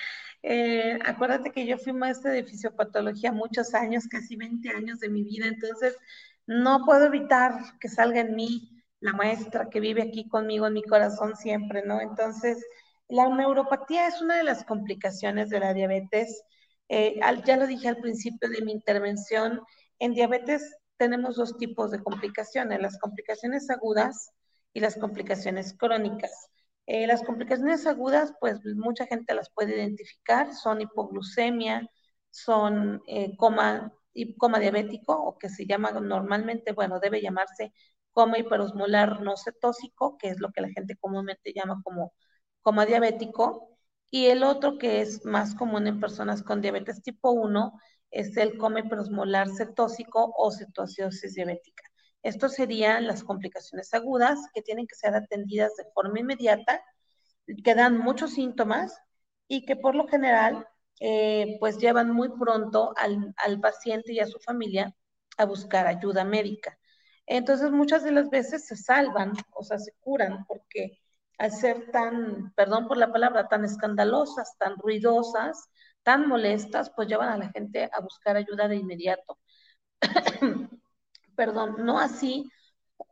[0.43, 5.23] Eh, acuérdate que yo fui maestra de fisiopatología muchos años, casi 20 años de mi
[5.23, 5.97] vida, entonces
[6.47, 10.83] no puedo evitar que salga en mí la maestra que vive aquí conmigo en mi
[10.83, 12.01] corazón siempre, ¿no?
[12.01, 12.65] Entonces,
[13.09, 16.43] la neuropatía es una de las complicaciones de la diabetes.
[16.89, 19.61] Eh, ya lo dije al principio de mi intervención,
[19.99, 24.33] en diabetes tenemos dos tipos de complicaciones, las complicaciones agudas
[24.73, 26.49] y las complicaciones crónicas.
[26.87, 31.89] Eh, las complicaciones agudas, pues mucha gente las puede identificar, son hipoglucemia,
[32.31, 33.93] son eh, coma,
[34.39, 37.73] coma diabético, o que se llama normalmente, bueno, debe llamarse
[38.13, 42.13] coma hiperosmolar no cetósico, que es lo que la gente comúnmente llama como
[42.63, 43.79] coma diabético,
[44.11, 47.73] y el otro que es más común en personas con diabetes tipo 1
[48.11, 51.90] es el coma hiperosmolar cetósico o cetoacidosis diabética.
[52.23, 56.83] Estos serían las complicaciones agudas que tienen que ser atendidas de forma inmediata,
[57.65, 58.99] que dan muchos síntomas
[59.49, 60.67] y que por lo general
[61.01, 64.95] eh, pues llevan muy pronto al, al paciente y a su familia
[65.39, 66.79] a buscar ayuda médica.
[67.27, 70.99] Entonces muchas de las veces se salvan, o sea, se curan porque
[71.39, 75.71] al ser tan, perdón por la palabra, tan escandalosas, tan ruidosas,
[76.03, 79.39] tan molestas, pues llevan a la gente a buscar ayuda de inmediato.
[81.41, 82.53] Perdón, no así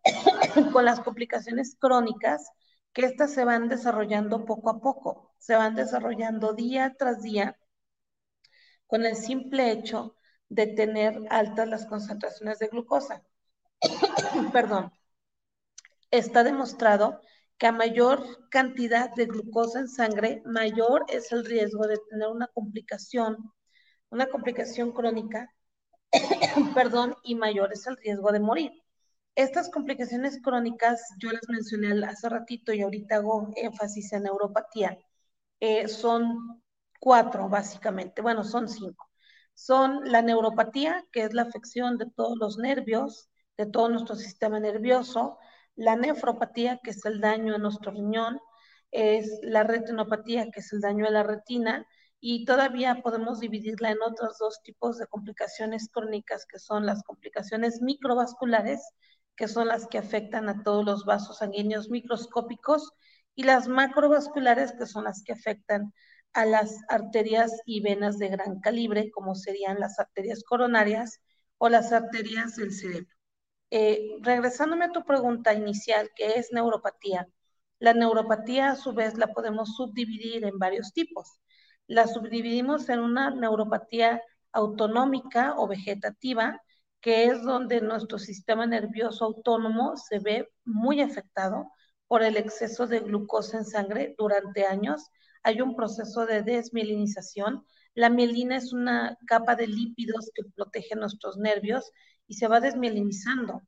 [0.74, 2.50] con las complicaciones crónicas,
[2.92, 7.56] que estas se van desarrollando poco a poco, se van desarrollando día tras día
[8.86, 10.14] con el simple hecho
[10.50, 13.22] de tener altas las concentraciones de glucosa.
[14.52, 14.92] perdón.
[16.10, 17.22] Está demostrado
[17.56, 22.48] que a mayor cantidad de glucosa en sangre, mayor es el riesgo de tener una
[22.48, 23.54] complicación,
[24.10, 25.50] una complicación crónica
[26.74, 28.72] perdón, y mayor es el riesgo de morir.
[29.34, 34.98] Estas complicaciones crónicas, yo las mencioné hace ratito y ahorita hago énfasis en neuropatía,
[35.60, 36.62] eh, son
[37.00, 39.08] cuatro básicamente, bueno, son cinco.
[39.54, 44.60] Son la neuropatía, que es la afección de todos los nervios, de todo nuestro sistema
[44.60, 45.38] nervioso,
[45.74, 48.40] la nefropatía, que es el daño a nuestro riñón,
[48.90, 51.86] es la retinopatía, que es el daño a la retina,
[52.20, 57.80] y todavía podemos dividirla en otros dos tipos de complicaciones crónicas, que son las complicaciones
[57.80, 58.80] microvasculares,
[59.36, 62.92] que son las que afectan a todos los vasos sanguíneos microscópicos,
[63.36, 65.92] y las macrovasculares, que son las que afectan
[66.32, 71.20] a las arterias y venas de gran calibre, como serían las arterias coronarias
[71.56, 73.14] o las arterias del cerebro.
[73.70, 77.28] Eh, regresándome a tu pregunta inicial, que es neuropatía.
[77.78, 81.38] La neuropatía, a su vez, la podemos subdividir en varios tipos
[81.88, 84.22] la subdividimos en una neuropatía
[84.52, 86.60] autonómica o vegetativa,
[87.00, 91.72] que es donde nuestro sistema nervioso autónomo se ve muy afectado
[92.06, 95.08] por el exceso de glucosa en sangre durante años.
[95.42, 97.64] Hay un proceso de desmielinización.
[97.94, 101.90] La mielina es una capa de lípidos que protege nuestros nervios
[102.26, 103.62] y se va desmielinizando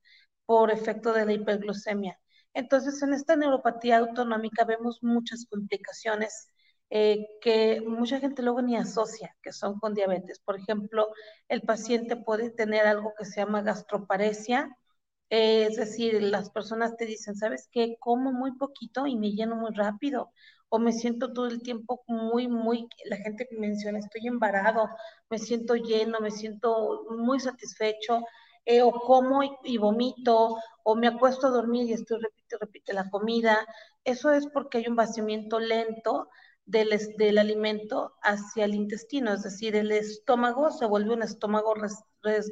[0.45, 2.19] por efecto de la hiperglucemia.
[2.53, 6.51] Entonces, en esta neuropatía autonómica vemos muchas complicaciones
[6.91, 10.41] eh, que mucha gente luego ni asocia, que son con diabetes.
[10.41, 11.09] Por ejemplo,
[11.49, 14.77] el paciente puede tener algo que se llama gastroparesia,
[15.31, 17.97] eh, es decir, las personas te dicen, ¿sabes qué?
[18.01, 20.33] Como muy poquito y me lleno muy rápido,
[20.69, 24.89] o me siento todo el tiempo muy, muy, la gente que menciona, estoy embarado,
[25.31, 28.23] me siento lleno, me siento muy satisfecho,
[28.65, 33.09] eh, o como y, vomito, o me acuesto a dormir y estoy repite, repite la
[33.11, 33.67] comida.
[34.05, 36.29] Eso es porque hay un vaciamiento lento
[36.67, 41.75] del, alimento hacia el intestino, es decir, el estómago se vuelve un estómago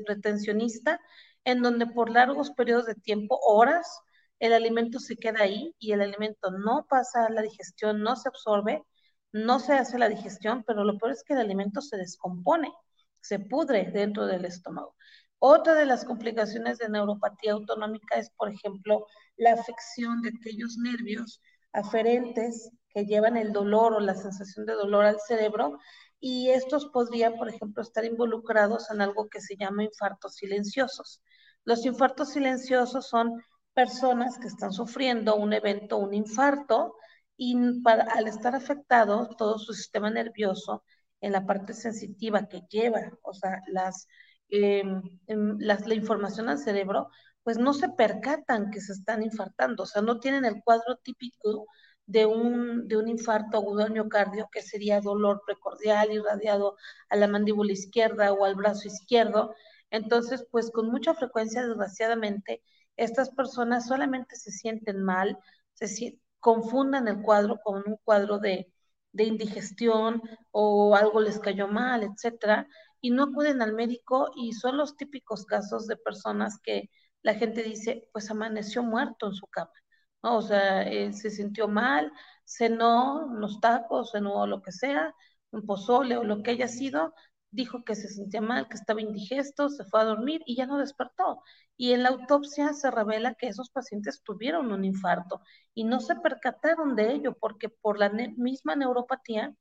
[0.06, 1.00] retencionista,
[1.44, 4.00] en donde por largos periodos de tiempo, horas,
[4.40, 8.28] el alimento se queda ahí y el alimento no pasa a la digestión, no se
[8.28, 8.84] absorbe,
[9.32, 12.72] no se hace la digestión, pero lo peor es que el alimento se descompone,
[13.20, 14.96] se pudre dentro del estómago.
[15.40, 19.06] Otra de las complicaciones de neuropatía autonómica es, por ejemplo,
[19.36, 21.40] la afección de aquellos nervios
[21.72, 25.78] aferentes que llevan el dolor o la sensación de dolor al cerebro
[26.20, 31.22] y estos podrían, por ejemplo, estar involucrados en algo que se llama infartos silenciosos.
[31.64, 33.42] Los infartos silenciosos son
[33.74, 36.94] personas que están sufriendo un evento, un infarto,
[37.36, 40.82] y al estar afectado todo su sistema nervioso
[41.20, 44.08] en la parte sensitiva que lleva, o sea, las
[44.50, 47.10] Em, em, la, información al cerebro,
[47.42, 51.66] pues no se percatan que se están infartando, o sea, no tienen el cuadro típico
[52.08, 56.76] de un, de un infarto agudo al miocardio, que sería dolor precordial irradiado
[57.10, 59.54] a la mandíbula izquierda o al brazo izquierdo.
[59.90, 62.62] Entonces, pues con mucha frecuencia, desgraciadamente,
[62.96, 65.38] estas personas solamente se sienten mal,
[65.74, 68.72] se confundan el cuadro con un cuadro de,
[69.12, 72.68] de indigestión o algo les cayó mal, etcétera,
[73.00, 76.90] y no acuden al médico y son los típicos casos de personas que
[77.22, 79.72] la gente dice, pues amaneció muerto en su cama,
[80.22, 80.38] ¿no?
[80.38, 82.12] O sea, se sintió mal,
[82.44, 85.14] cenó unos tacos, cenó lo que sea,
[85.50, 87.14] un pozole o lo que haya sido,
[87.50, 90.78] dijo que se sentía mal, que estaba indigesto, se fue a dormir y ya no
[90.78, 91.42] despertó.
[91.76, 95.40] Y en la autopsia se revela que esos pacientes tuvieron un infarto
[95.74, 99.54] y no se percataron de ello porque por la misma neuropatía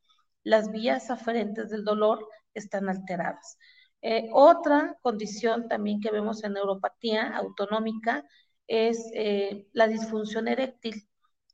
[0.43, 3.57] las vías aferentes del dolor están alteradas.
[4.01, 8.23] Eh, otra condición también que vemos en neuropatía autonómica
[8.67, 11.07] es eh, la disfunción eréctil.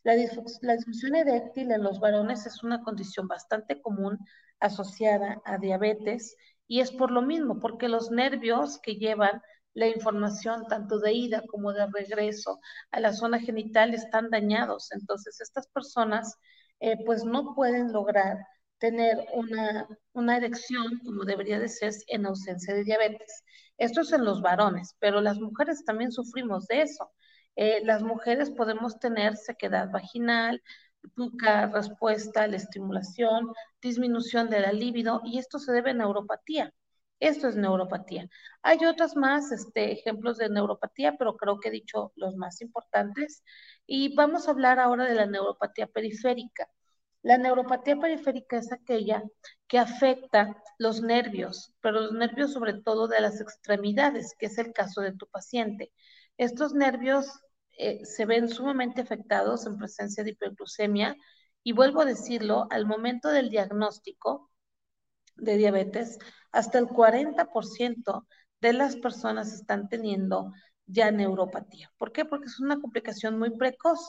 [0.04, 4.20] La, disfunción eréctil en los varones es una condición bastante común
[4.60, 6.36] asociada a diabetes
[6.68, 9.42] y es por lo mismo, porque los nervios que llevan
[9.74, 12.60] la información tanto de ida como de regreso
[12.92, 14.92] a la zona genital están dañados.
[14.92, 16.38] Entonces, estas personas
[16.80, 18.38] eh, pues no pueden lograr
[18.78, 23.44] tener una, una erección como debería de ser en ausencia de diabetes.
[23.78, 27.12] Esto es en los varones, pero las mujeres también sufrimos de eso.
[27.56, 30.62] Eh, las mujeres podemos tener sequedad vaginal,
[31.16, 36.74] poca respuesta a la estimulación, disminución de la libido, y esto se debe a neuropatía.
[37.20, 38.28] Esto es neuropatía.
[38.64, 43.44] Hay otros más este, ejemplos de neuropatía, pero creo que he dicho los más importantes.
[43.86, 46.68] Y vamos a hablar ahora de la neuropatía periférica.
[47.24, 49.24] La neuropatía periférica es aquella
[49.68, 54.74] que afecta los nervios, pero los nervios sobre todo de las extremidades, que es el
[54.74, 55.92] caso de tu paciente.
[56.38, 57.26] Estos nervios
[57.78, 61.16] eh, se ven sumamente afectados en presencia de hiperglucemia
[61.64, 64.52] y vuelvo a decirlo, al momento del diagnóstico
[65.38, 66.20] de diabetes,
[66.52, 68.28] hasta el 40%
[68.62, 70.52] de las personas están teniendo
[70.86, 71.92] ya neuropatía.
[71.98, 72.26] ¿Por qué?
[72.26, 74.00] Porque es una complicación muy precoz.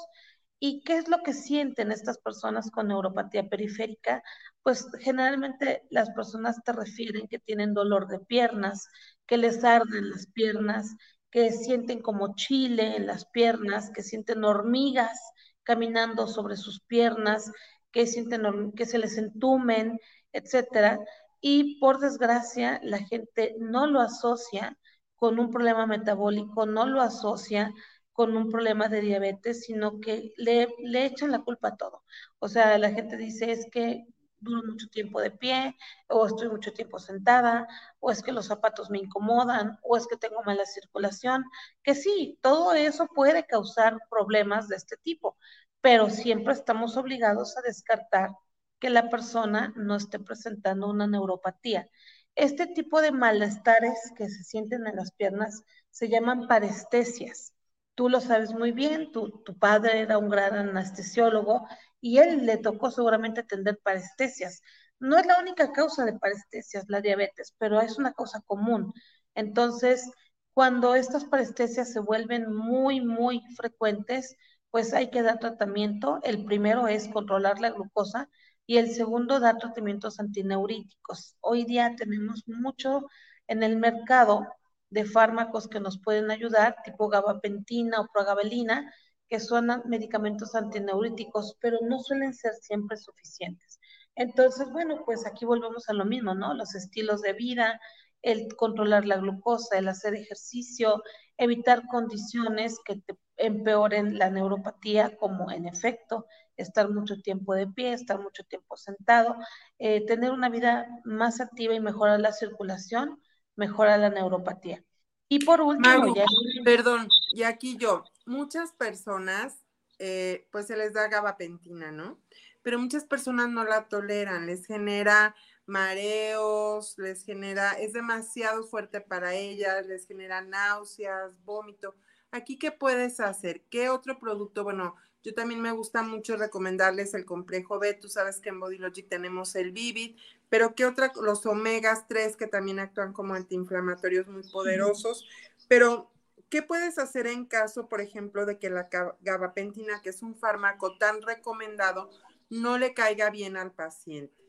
[0.66, 4.22] ¿Y qué es lo que sienten estas personas con neuropatía periférica?
[4.62, 8.88] Pues generalmente las personas te refieren que tienen dolor de piernas,
[9.26, 10.96] que les arden las piernas,
[11.30, 15.20] que sienten como chile en las piernas, que sienten hormigas
[15.64, 17.52] caminando sobre sus piernas,
[17.92, 19.98] que sienten que se les entumen,
[20.32, 20.98] etcétera.
[21.42, 24.78] Y por desgracia, la gente no lo asocia
[25.14, 27.70] con un problema metabólico, no lo asocia
[28.14, 32.04] con un problema de diabetes, sino que le, le echan la culpa a todo.
[32.38, 34.06] O sea, la gente dice es que
[34.40, 35.76] duro mucho tiempo de pie,
[36.08, 37.66] o estoy mucho tiempo sentada,
[38.00, 41.44] o es que los zapatos me incomodan, o es que tengo mala circulación,
[41.82, 45.36] que sí, todo eso puede causar problemas de este tipo,
[45.80, 48.30] pero siempre estamos obligados a descartar
[48.78, 51.88] que la persona no esté presentando una neuropatía.
[52.34, 57.53] Este tipo de malestares que se sienten en las piernas se llaman parestesias
[57.94, 61.66] tú lo sabes muy bien, tu, padre era un gran anestesiólogo
[62.00, 64.62] y él le tocó seguramente atender parestesias.
[64.98, 68.92] No es la única causa de parestesias la diabetes, pero es una causa común.
[69.34, 70.10] Entonces,
[70.52, 74.36] cuando estas parestesias se vuelven muy, muy frecuentes,
[74.70, 76.20] pues hay que dar tratamiento.
[76.24, 78.28] El primero es controlar la glucosa
[78.66, 81.36] y el segundo dar tratamientos antineuríticos.
[81.40, 83.06] Hoy día tenemos mucho
[83.46, 84.46] en el mercado
[84.90, 88.92] de fármacos que nos pueden ayudar, tipo gabapentina o progabelina,
[89.28, 93.80] que son medicamentos antineuríticos, pero no suelen ser siempre suficientes.
[94.16, 96.54] Entonces, bueno, pues aquí volvemos a lo mismo, ¿no?
[96.54, 97.80] Los estilos de vida,
[98.22, 101.02] el controlar la glucosa, el hacer ejercicio,
[101.36, 103.02] evitar condiciones que
[103.36, 106.26] empeoren la neuropatía, como en efecto
[106.56, 109.36] estar mucho tiempo de pie, estar mucho tiempo sentado,
[109.78, 113.20] eh, tener una vida más activa y mejorar la circulación,
[113.56, 114.84] mejora la neuropatía.
[115.28, 116.24] Y por último, ya...
[116.64, 119.64] Perdón, y aquí yo, muchas personas,
[119.98, 122.18] eh, pues se les da gabapentina, ¿no?
[122.62, 125.34] Pero muchas personas no la toleran, les genera
[125.66, 131.94] mareos, les genera, es demasiado fuerte para ellas, les genera náuseas, vómito.
[132.30, 133.62] Aquí, ¿qué puedes hacer?
[133.70, 134.64] ¿Qué otro producto?
[134.64, 137.94] Bueno, yo también me gusta mucho recomendarles el complejo B.
[137.94, 140.18] Tú sabes que en Bodylogic tenemos el Vivid,
[140.54, 141.10] pero ¿qué otra?
[141.20, 145.26] Los omegas 3 que también actúan como antiinflamatorios muy poderosos.
[145.66, 146.12] Pero,
[146.48, 148.88] ¿qué puedes hacer en caso, por ejemplo, de que la
[149.20, 152.08] gabapentina, que es un fármaco tan recomendado,
[152.50, 154.44] no le caiga bien al paciente?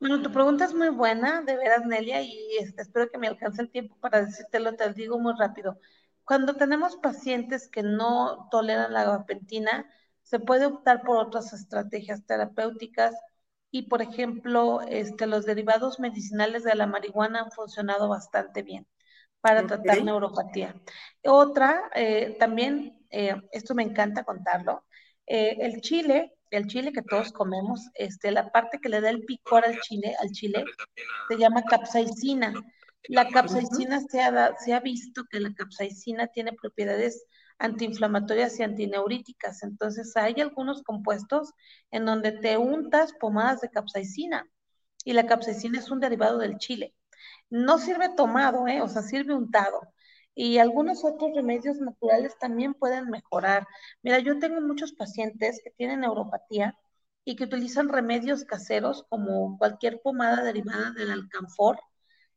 [0.00, 3.68] Bueno, tu pregunta es muy buena, de veras, Nelia, y espero que me alcance el
[3.68, 5.78] tiempo para decírtelo, te lo digo muy rápido.
[6.24, 9.84] Cuando tenemos pacientes que no toleran la gabapentina,
[10.22, 13.14] se puede optar por otras estrategias terapéuticas
[13.72, 18.86] y, por ejemplo, este, los derivados medicinales de la marihuana han funcionado bastante bien
[19.40, 20.76] para tratar neuropatía.
[21.24, 24.84] Otra, eh, también, eh, esto me encanta contarlo,
[25.26, 29.24] eh, el chile, el chile que todos comemos, este, la parte que le da el
[29.24, 30.64] picor al chile, al chile,
[31.28, 32.52] se llama capsaicina.
[33.08, 37.24] La capsaicina se ha, se ha visto que la capsaicina tiene propiedades
[37.62, 39.62] antiinflamatorias y antineuríticas.
[39.62, 41.52] Entonces, hay algunos compuestos
[41.90, 44.48] en donde te untas pomadas de capsaicina
[45.04, 46.94] y la capsaicina es un derivado del chile.
[47.50, 48.82] No sirve tomado, ¿eh?
[48.82, 49.80] o sea, sirve untado.
[50.34, 53.66] Y algunos otros remedios naturales también pueden mejorar.
[54.02, 56.76] Mira, yo tengo muchos pacientes que tienen neuropatía
[57.24, 61.78] y que utilizan remedios caseros como cualquier pomada derivada del alcanfor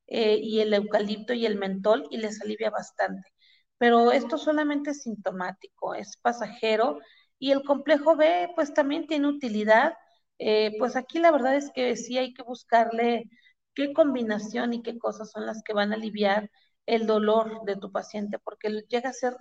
[0.07, 3.34] eh, y el eucalipto y el mentol y les alivia bastante.
[3.77, 6.99] Pero esto solamente es sintomático, es pasajero
[7.39, 9.93] y el complejo B pues también tiene utilidad.
[10.39, 13.29] Eh, pues aquí la verdad es que sí hay que buscarle
[13.73, 16.49] qué combinación y qué cosas son las que van a aliviar
[16.85, 19.35] el dolor de tu paciente, porque llega a ser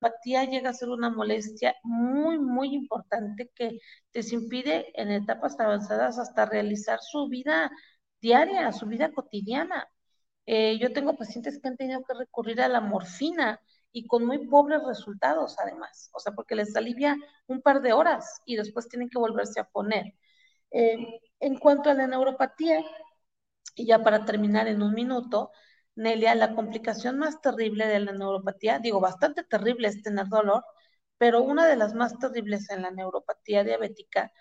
[0.00, 3.78] apatía llega a ser una molestia muy, muy importante que
[4.12, 7.70] les impide en etapas avanzadas hasta realizar su vida
[8.20, 9.88] diaria, su vida cotidiana.
[10.46, 13.60] Eh, yo tengo pacientes que han tenido que recurrir a la morfina
[13.92, 17.16] y con muy pobres resultados además, o sea, porque les alivia
[17.46, 20.14] un par de horas y después tienen que volverse a poner.
[20.72, 22.84] Eh, en cuanto a la neuropatía,
[23.74, 25.50] y ya para terminar en un minuto,
[25.96, 30.64] Nelia, la complicación más terrible de la neuropatía, digo, bastante terrible es tener dolor,
[31.18, 34.32] pero una de las más terribles en la neuropatía diabética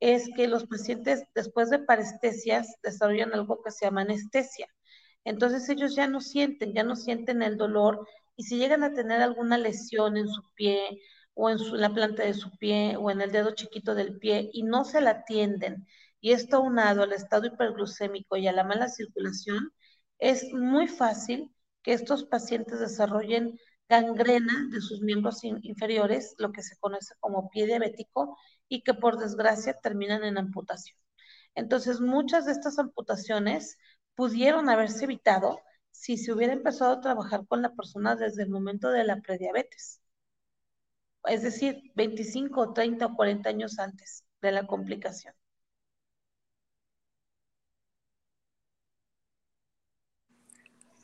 [0.00, 4.68] es que los pacientes después de parestesias desarrollan algo que se llama anestesia.
[5.24, 8.06] Entonces ellos ya no sienten, ya no sienten el dolor
[8.36, 11.00] y si llegan a tener alguna lesión en su pie
[11.34, 14.62] o en, la planta de su pie o en el dedo chiquito del pie y
[14.64, 15.86] no se la atienden
[16.20, 19.72] y esto aunado al estado hiperglucémico y a la mala circulación,
[20.18, 21.52] es muy fácil
[21.82, 23.58] que estos pacientes desarrollen
[23.88, 29.18] gangrena de sus miembros inferiores, lo que se conoce como pie diabético, y que por
[29.18, 30.96] desgracia terminan en amputación.
[31.54, 33.76] Entonces, muchas de estas amputaciones
[34.14, 35.60] pudieron haberse evitado
[35.90, 40.00] si se hubiera empezado a trabajar con la persona desde el momento de la prediabetes.
[41.24, 45.34] Es decir, 25, 30 o 40 años antes de la complicación.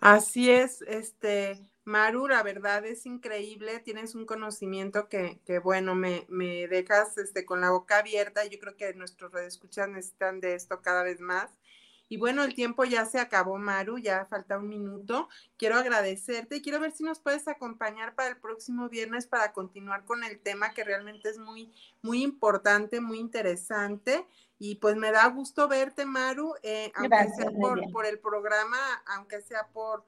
[0.00, 6.24] Así es, este, Maru, la verdad es increíble, tienes un conocimiento que, que bueno, me,
[6.28, 8.44] me, dejas este, con la boca abierta.
[8.46, 11.50] Yo creo que nuestros redescuchas necesitan de esto cada vez más.
[12.09, 15.28] Y bueno, el tiempo ya se acabó, Maru, ya falta un minuto.
[15.56, 20.04] Quiero agradecerte y quiero ver si nos puedes acompañar para el próximo viernes para continuar
[20.04, 24.26] con el tema que realmente es muy, muy importante, muy interesante.
[24.59, 29.40] Y pues me da gusto verte, Maru, eh, aunque sea por, por el programa, aunque
[29.42, 30.04] sea por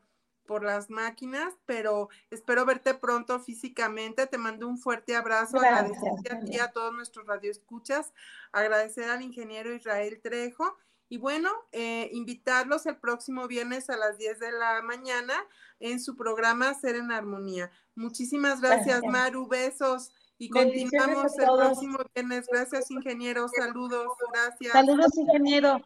[0.50, 4.26] por las máquinas, pero espero verte pronto físicamente.
[4.26, 8.12] Te mando un fuerte abrazo, agradecer a ti, a todos nuestros radioescuchas,
[8.50, 10.76] agradecer al ingeniero Israel Trejo
[11.10, 15.34] Y bueno, eh, invitarlos el próximo viernes a las 10 de la mañana
[15.80, 17.68] en su programa Ser en Armonía.
[17.96, 19.48] Muchísimas gracias, Maru.
[19.48, 20.12] Besos.
[20.38, 22.46] Y continuamos el próximo viernes.
[22.48, 23.48] Gracias, ingeniero.
[23.48, 24.06] Saludos.
[24.32, 24.72] Gracias.
[24.72, 25.80] Saludos, ingeniero.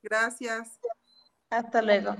[0.00, 0.78] Gracias.
[1.50, 2.14] Hasta luego.